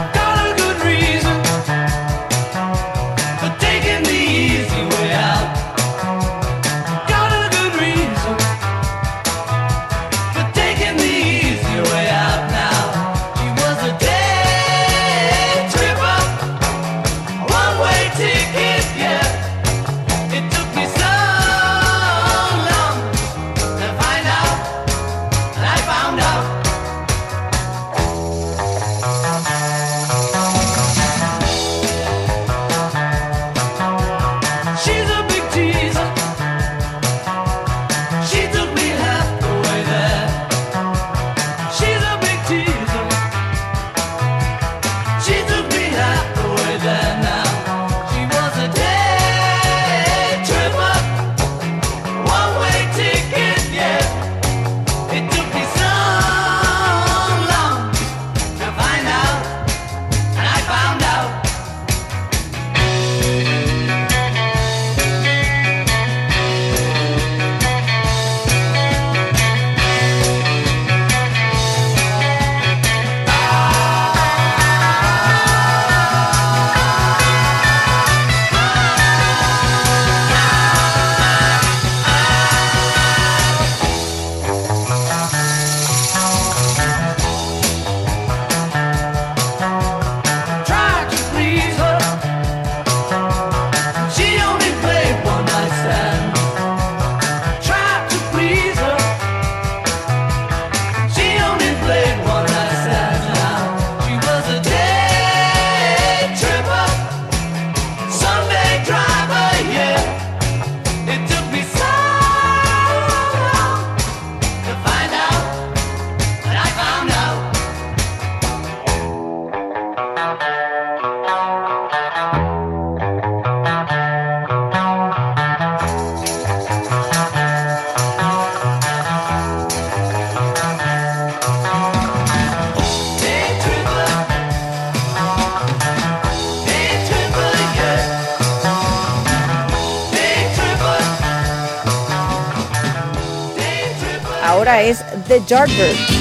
[145.30, 146.19] the Jardberg.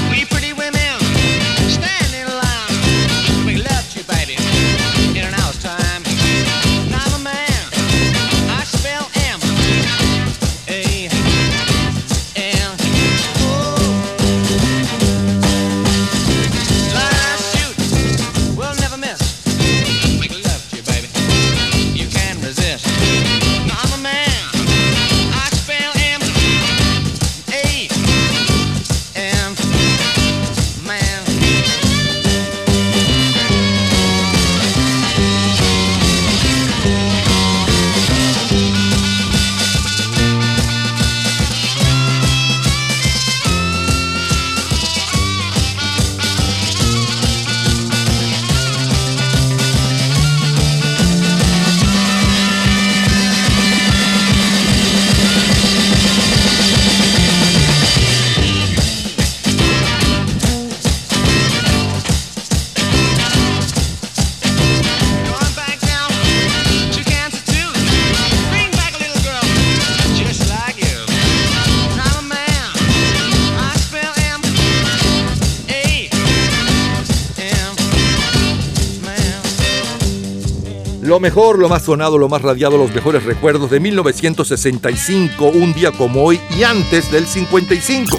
[81.39, 86.25] Mejor, lo más sonado, lo más radiado, los mejores recuerdos de 1965, un día como
[86.25, 88.17] hoy y antes del 55.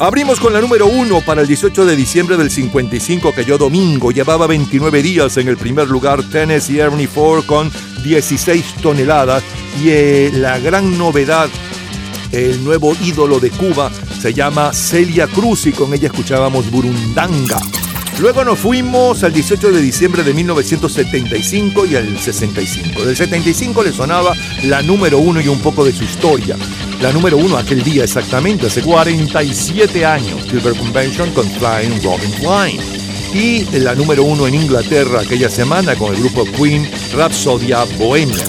[0.00, 4.10] Abrimos con la número uno para el 18 de diciembre del 55, que yo domingo
[4.10, 7.70] llevaba 29 días en el primer lugar Tennessee Ernie Ford con
[8.02, 9.44] 16 toneladas
[9.80, 11.48] y eh, la gran novedad,
[12.32, 13.88] el nuevo ídolo de Cuba
[14.20, 17.60] se llama Celia Cruz y con ella escuchábamos Burundanga.
[18.20, 23.04] Luego nos fuimos al 18 de diciembre de 1975 y al 65.
[23.04, 26.56] Del 75 le sonaba la número uno y un poco de su historia.
[27.00, 32.80] La número uno aquel día exactamente, hace 47 años, Silver Convention con Flying Robin Flying.
[33.32, 38.44] Y la número uno en Inglaterra aquella semana con el grupo Queen, Rhapsodia Bohemia.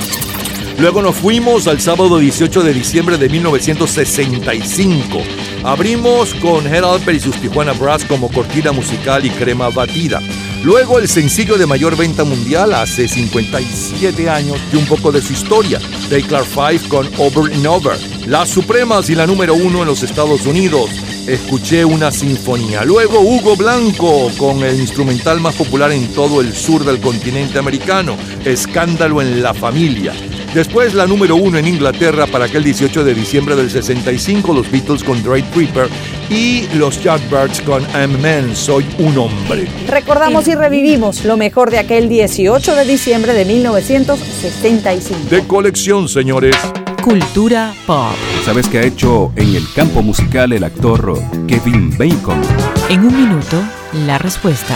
[0.80, 5.19] Luego nos fuimos al sábado 18 de diciembre de 1965.
[5.63, 10.21] Abrimos con Head Alper y sus Tijuana Brass como cortina musical y crema batida.
[10.63, 15.33] Luego el sencillo de mayor venta mundial hace 57 años y un poco de su
[15.33, 15.79] historia,
[16.09, 17.97] Day Clark 5 con Over and Over.
[18.27, 20.89] Las Supremas y la número uno en los Estados Unidos.
[21.27, 22.83] Escuché una sinfonía.
[22.83, 28.17] Luego Hugo Blanco con el instrumental más popular en todo el sur del continente americano,
[28.45, 30.13] Escándalo en la Familia.
[30.53, 35.03] Después la número uno en Inglaterra para aquel 18 de diciembre del 65, los Beatles
[35.03, 35.87] con Dre Tripper
[36.29, 39.67] y los Yardbirds con I'm Man, Soy un Hombre.
[39.87, 45.19] Recordamos y revivimos lo mejor de aquel 18 de diciembre de 1965.
[45.29, 46.55] De colección, señores.
[47.03, 48.15] Cultura pop.
[48.43, 52.41] ¿Sabes qué ha hecho en el campo musical el actor Kevin Bacon?
[52.89, 53.61] En un minuto,
[54.05, 54.75] la respuesta.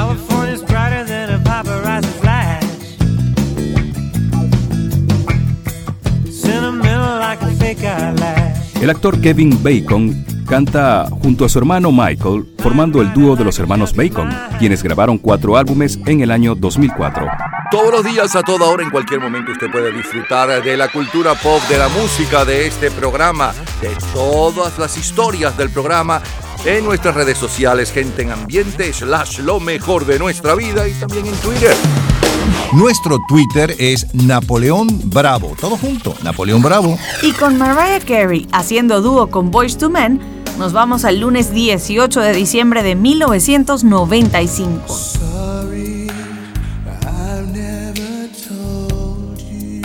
[8.81, 13.57] El actor Kevin Bacon canta junto a su hermano Michael, formando el dúo de los
[13.59, 17.25] hermanos Bacon, quienes grabaron cuatro álbumes en el año 2004.
[17.71, 21.33] Todos los días, a toda hora, en cualquier momento, usted puede disfrutar de la cultura
[21.35, 26.21] pop, de la música, de este programa, de todas las historias del programa
[26.65, 31.25] en nuestras redes sociales, gente en ambiente, slash lo mejor de nuestra vida y también
[31.25, 31.75] en Twitter.
[32.73, 35.57] Nuestro Twitter es Napoleón Bravo.
[35.59, 36.97] Todo junto, Napoleón Bravo.
[37.21, 40.21] Y con Mariah Carey haciendo dúo con Boys to Men,
[40.57, 44.87] nos vamos al lunes 18 de diciembre de 1995.
[44.87, 46.07] Sorry,
[47.01, 49.81] I never told you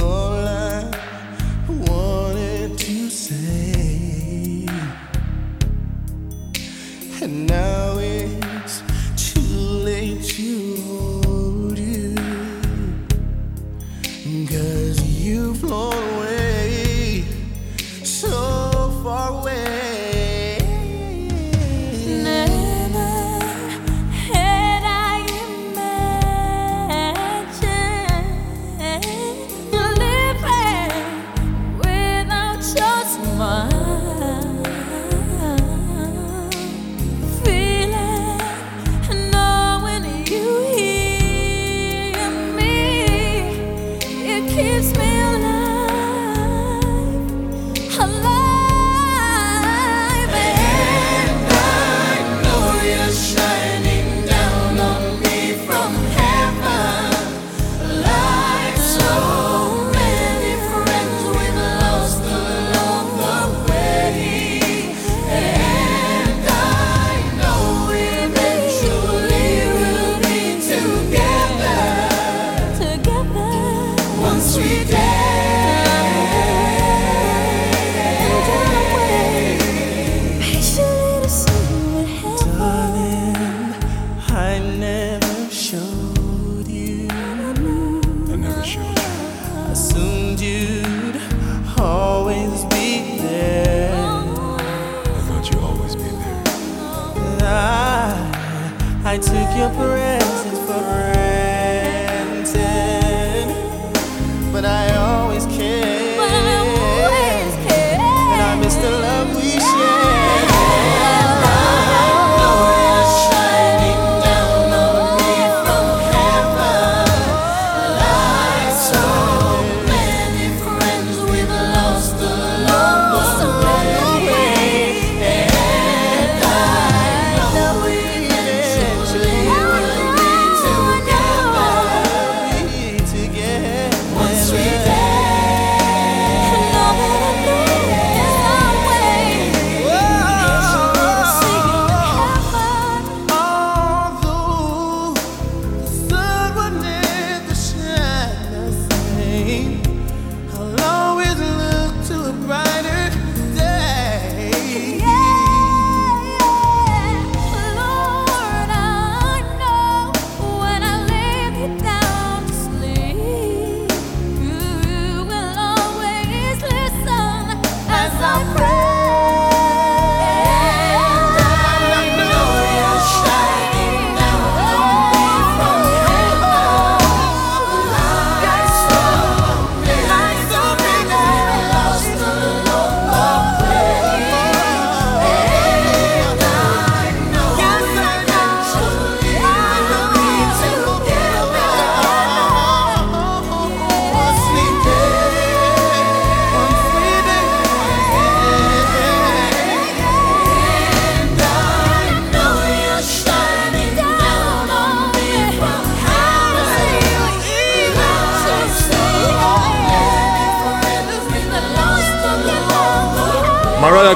[0.00, 0.84] all I
[1.90, 4.66] wanted to say,
[7.20, 7.75] and now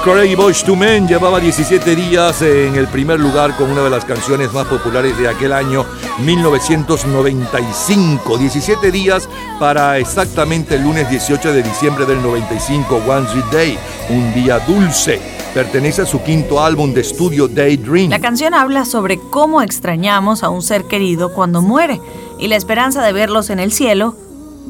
[0.05, 4.07] Carey y II Men llevaba 17 días en el primer lugar con una de las
[4.07, 5.85] canciones más populares de aquel año
[6.21, 8.39] 1995.
[8.39, 14.33] 17 días para exactamente el lunes 18 de diciembre del 95, One Sweet Day, un
[14.33, 15.21] día dulce.
[15.53, 18.09] Pertenece a su quinto álbum de estudio Daydream.
[18.09, 22.01] La canción habla sobre cómo extrañamos a un ser querido cuando muere
[22.39, 24.17] y la esperanza de verlos en el cielo,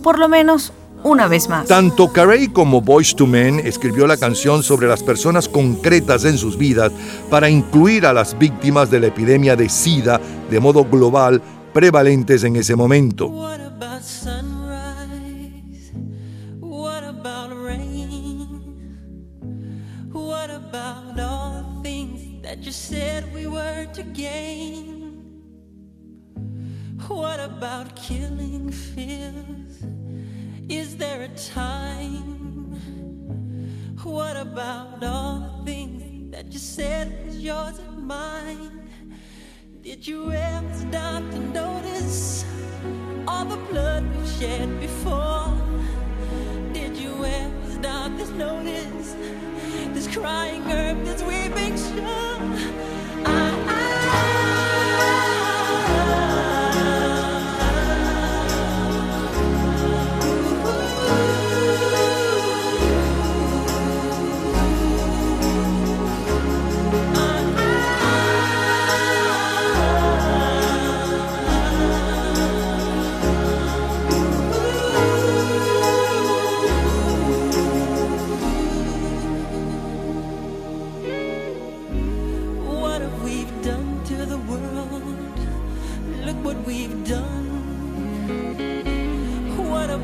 [0.02, 0.72] por lo menos
[1.10, 1.66] una vez más.
[1.66, 6.56] Tanto Carey como Boyz II Men escribió la canción sobre las personas concretas en sus
[6.56, 6.92] vidas
[7.28, 12.56] para incluir a las víctimas de la epidemia de SIDA de modo global prevalentes en
[12.56, 13.49] ese momento.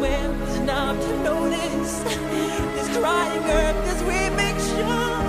[0.00, 2.02] swim, not to notice
[2.74, 5.19] this crying earth as we make sure.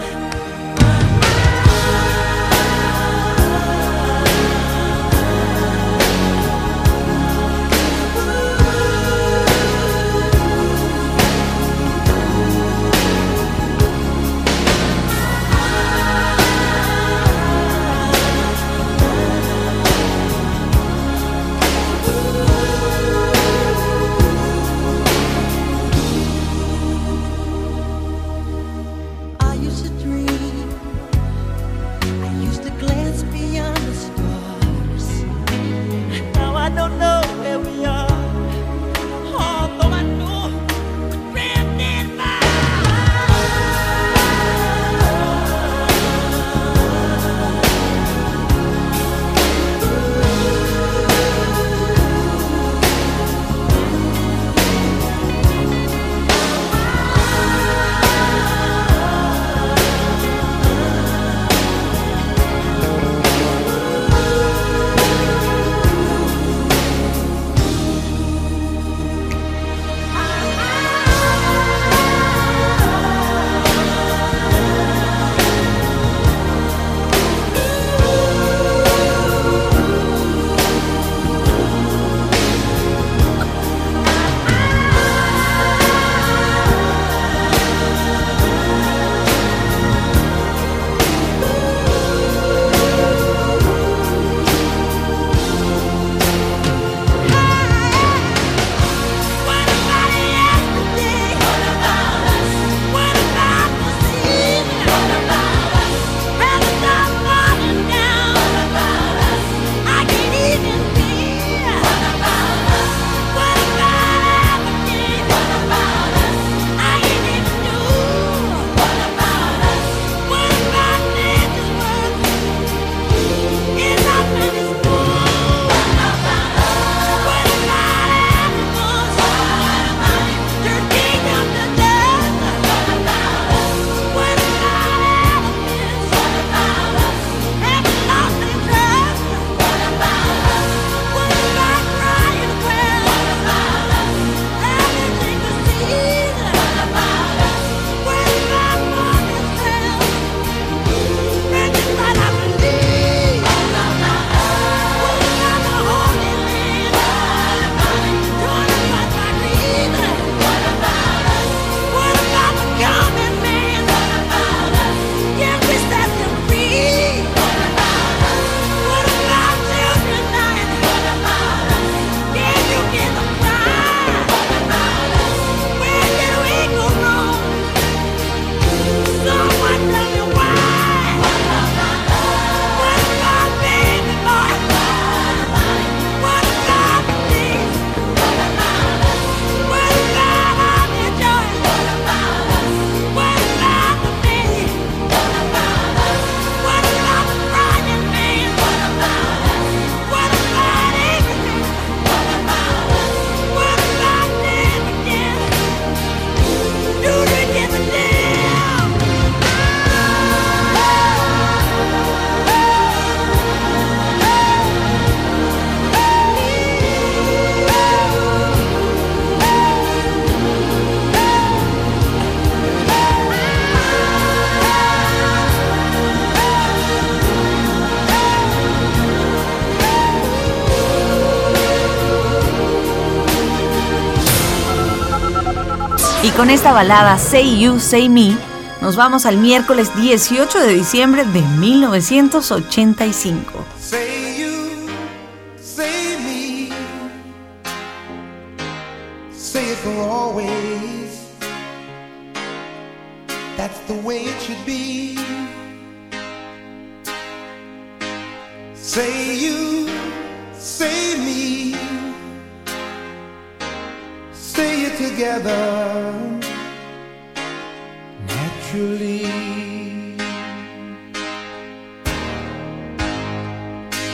[236.41, 238.35] con esta balada Say You, Say Me,
[238.81, 243.60] nos vamos al miércoles 18 de diciembre de 1985.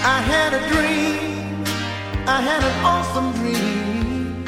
[0.04, 1.64] I had a dream,
[2.28, 4.44] I had an awesome dream.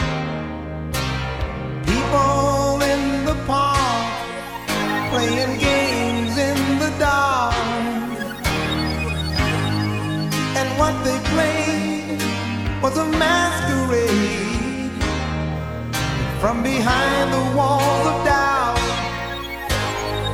[1.85, 3.89] People in the park
[5.11, 7.55] playing games in the dark.
[10.59, 12.21] And what they played
[12.81, 14.91] was a masquerade
[16.39, 18.79] from behind the walls of doubt.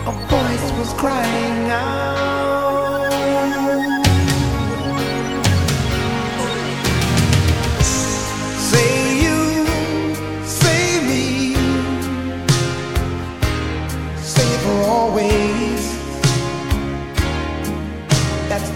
[0.08, 2.25] A voice was crying out.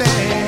[0.00, 0.39] usted.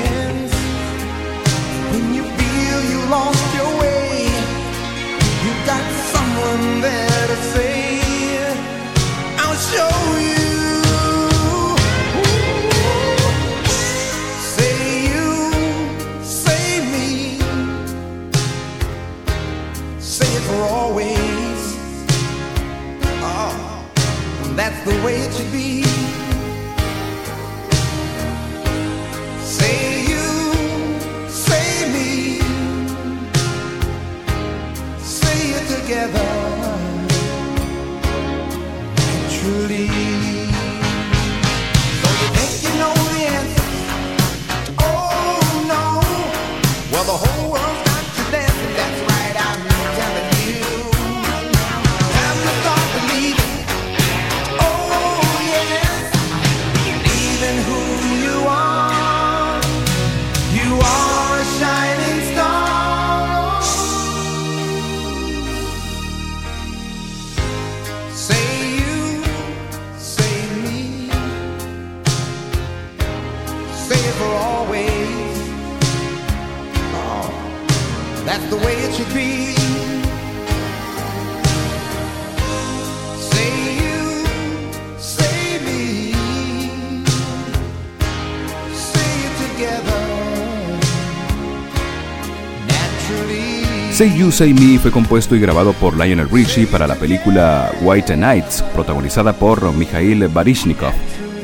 [94.23, 98.63] You Say Me fue compuesto y grabado por Lionel Richie para la película White Nights,
[98.73, 100.93] protagonizada por Mikhail Baryshnikov,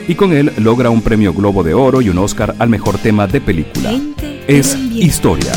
[0.08, 3.27] y con él logra un premio Globo de Oro y un Oscar al mejor tema
[3.27, 3.91] de película.
[4.48, 5.51] Es historia.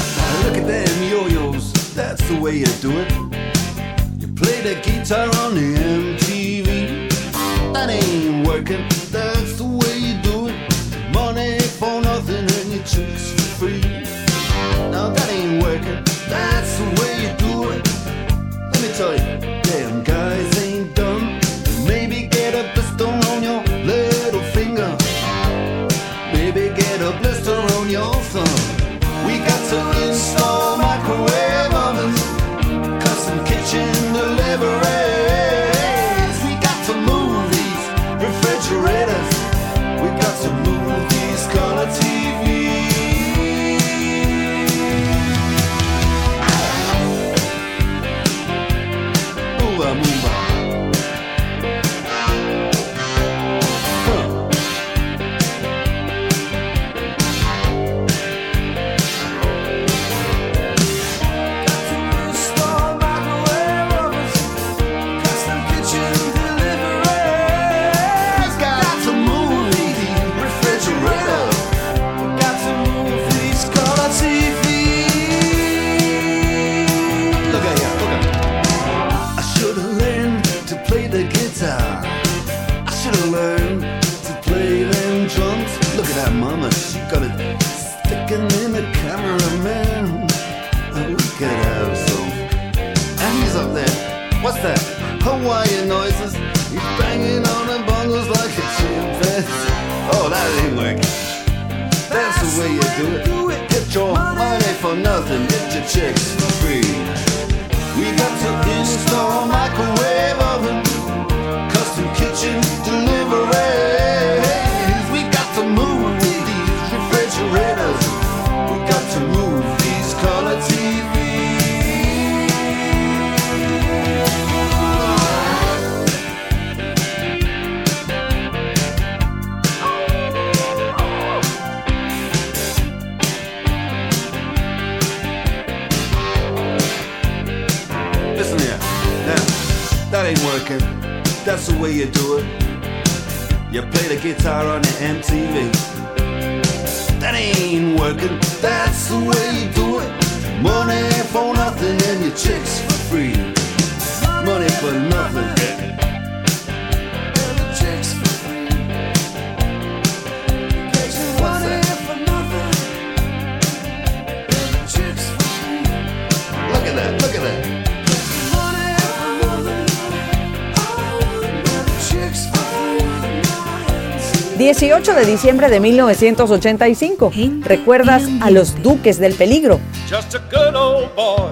[175.02, 177.32] 18 de diciembre de 1985.
[177.62, 179.80] Recuerdas a los Duques del Peligro.
[180.08, 181.50] Just a good old boy.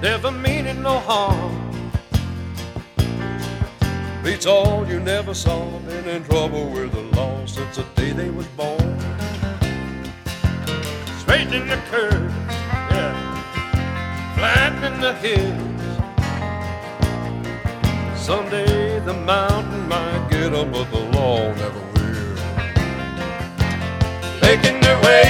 [0.00, 1.50] Never meaning no harm.
[4.22, 5.58] Beats all you never saw.
[5.88, 8.96] Been in trouble with the law since the day they was born.
[11.18, 12.32] Straightening the curve,
[12.92, 13.16] yeah.
[14.36, 15.56] Flattening the hill.
[18.14, 22.34] Someday the mountain might get up, but the fall, never will.
[24.46, 25.24] Making their way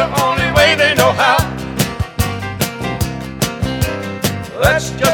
[0.00, 1.38] the only way they know how.
[4.64, 5.11] Let's just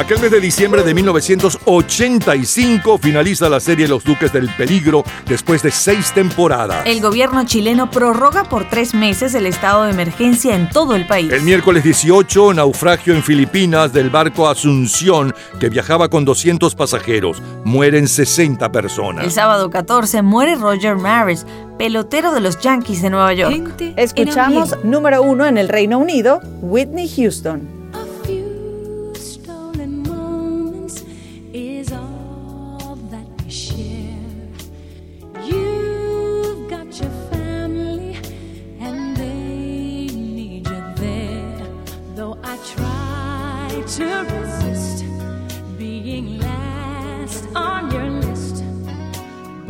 [0.00, 5.70] Aquel mes de diciembre de 1985 finaliza la serie Los Duques del Peligro después de
[5.70, 6.86] seis temporadas.
[6.86, 11.30] El gobierno chileno prorroga por tres meses el estado de emergencia en todo el país.
[11.30, 17.42] El miércoles 18, naufragio en Filipinas del barco Asunción que viajaba con 200 pasajeros.
[17.64, 19.26] Mueren 60 personas.
[19.26, 21.44] El sábado 14 muere Roger Maris,
[21.76, 23.70] pelotero de los Yankees de Nueva York.
[23.96, 27.79] Escuchamos número uno en el Reino Unido, Whitney Houston.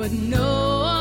[0.01, 1.00] but no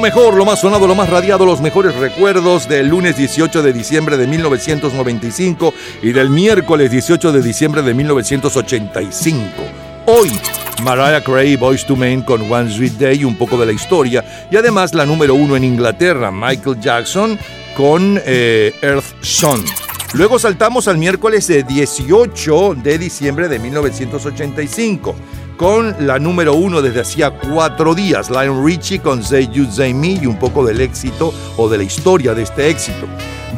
[0.00, 3.70] Lo mejor, lo más sonado, lo más radiado, los mejores recuerdos del lunes 18 de
[3.74, 9.44] diciembre de 1995 y del miércoles 18 de diciembre de 1985.
[10.06, 10.40] Hoy,
[10.82, 14.56] Mariah Carey, Boys to Men con One Sweet Day, un poco de la historia, y
[14.56, 17.38] además la número uno en Inglaterra, Michael Jackson
[17.76, 19.62] con eh, Earth Song.
[20.14, 25.14] Luego saltamos al miércoles de 18 de diciembre de 1985
[25.60, 30.12] con la número uno desde hacía cuatro días, Lionel Richie con Say You Say Me
[30.12, 33.06] y un poco del éxito o de la historia de este éxito.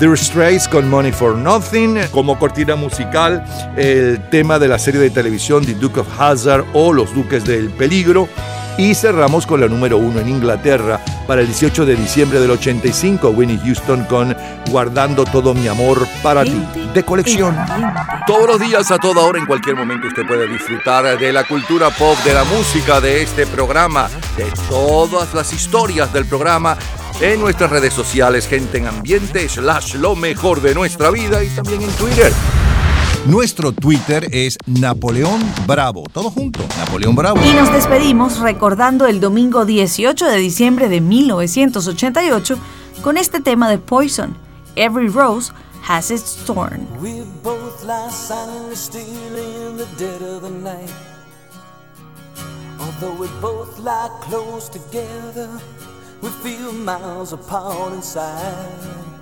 [0.01, 3.45] The Strays con Money for Nothing, como cortina musical,
[3.77, 7.71] el tema de la serie de televisión The Duke of Hazard o Los Duques del
[7.71, 8.29] Peligro.
[8.79, 13.31] Y cerramos con la número uno en Inglaterra para el 18 de diciembre del 85,
[13.31, 14.35] Winnie Houston con
[14.71, 16.63] Guardando todo mi amor para ti,
[16.95, 17.57] de colección.
[18.27, 21.91] Todos los días, a toda hora, en cualquier momento, usted puede disfrutar de la cultura
[21.91, 26.77] pop, de la música, de este programa, de todas las historias del programa
[27.21, 31.83] en nuestras redes sociales, gente en ambiente, slash lo mejor de nuestra vida y también
[31.83, 32.33] en Twitter.
[33.27, 36.03] Nuestro Twitter es Napoleón Bravo.
[36.13, 37.39] Todo junto, Napoleón Bravo.
[37.45, 42.59] Y nos despedimos recordando el domingo 18 de diciembre de 1988
[43.01, 44.37] con este tema de Poison,
[44.75, 45.53] Every Rose
[45.87, 46.89] Has Its Thorn.
[47.01, 50.91] We both lie silently still in the dead of the night.
[52.81, 55.49] Although we both lie close together,
[56.23, 59.22] we feel miles apart inside.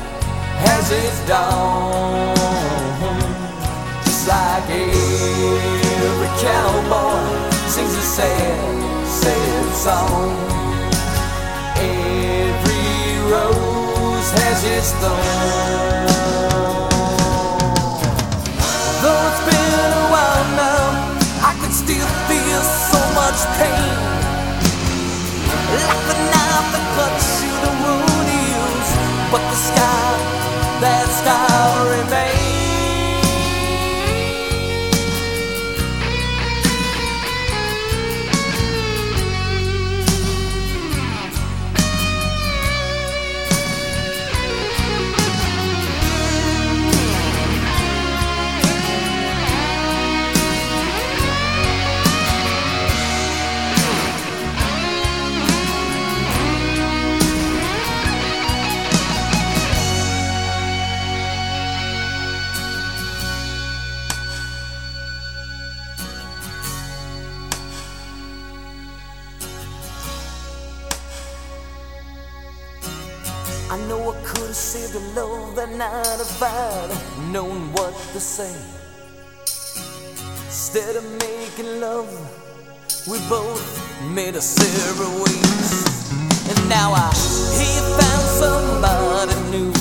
[0.65, 2.35] has its dawn,
[4.05, 10.31] just like every cowboy sings a sad, sad song.
[11.77, 16.20] Every rose has its thorn.
[74.51, 76.91] Have saved a love that night if I'd
[77.31, 78.51] known what to say.
[80.51, 82.11] Instead of making love,
[83.07, 83.63] we both
[84.11, 85.71] made a separate ways.
[86.51, 87.07] And now I
[87.55, 89.71] he found somebody new,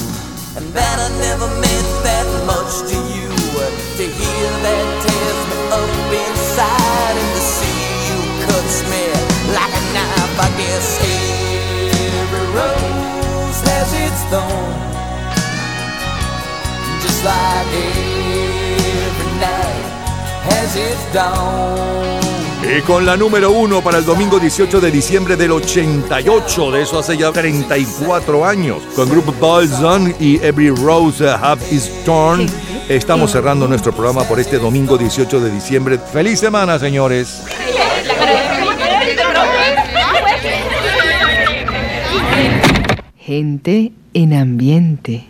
[0.55, 3.27] and that I never meant that much to you.
[3.99, 9.03] To hear that tears me up inside, and to see you cuts me
[9.51, 10.39] like a knife.
[10.39, 11.50] I guess rose
[13.81, 14.73] has its thorn,
[17.01, 17.67] just like
[19.09, 19.85] every night
[20.45, 22.21] has its dawn.
[22.63, 26.99] Y con la número uno para el domingo 18 de diciembre del 88, de eso
[26.99, 32.47] hace ya 34 años, con Grupo Balzan y Every Rose Have Its Turn.
[32.87, 35.99] Estamos cerrando nuestro programa por este domingo 18 de diciembre.
[35.99, 37.43] ¡Feliz semana, señores!
[43.31, 45.19] Gente en ambiente.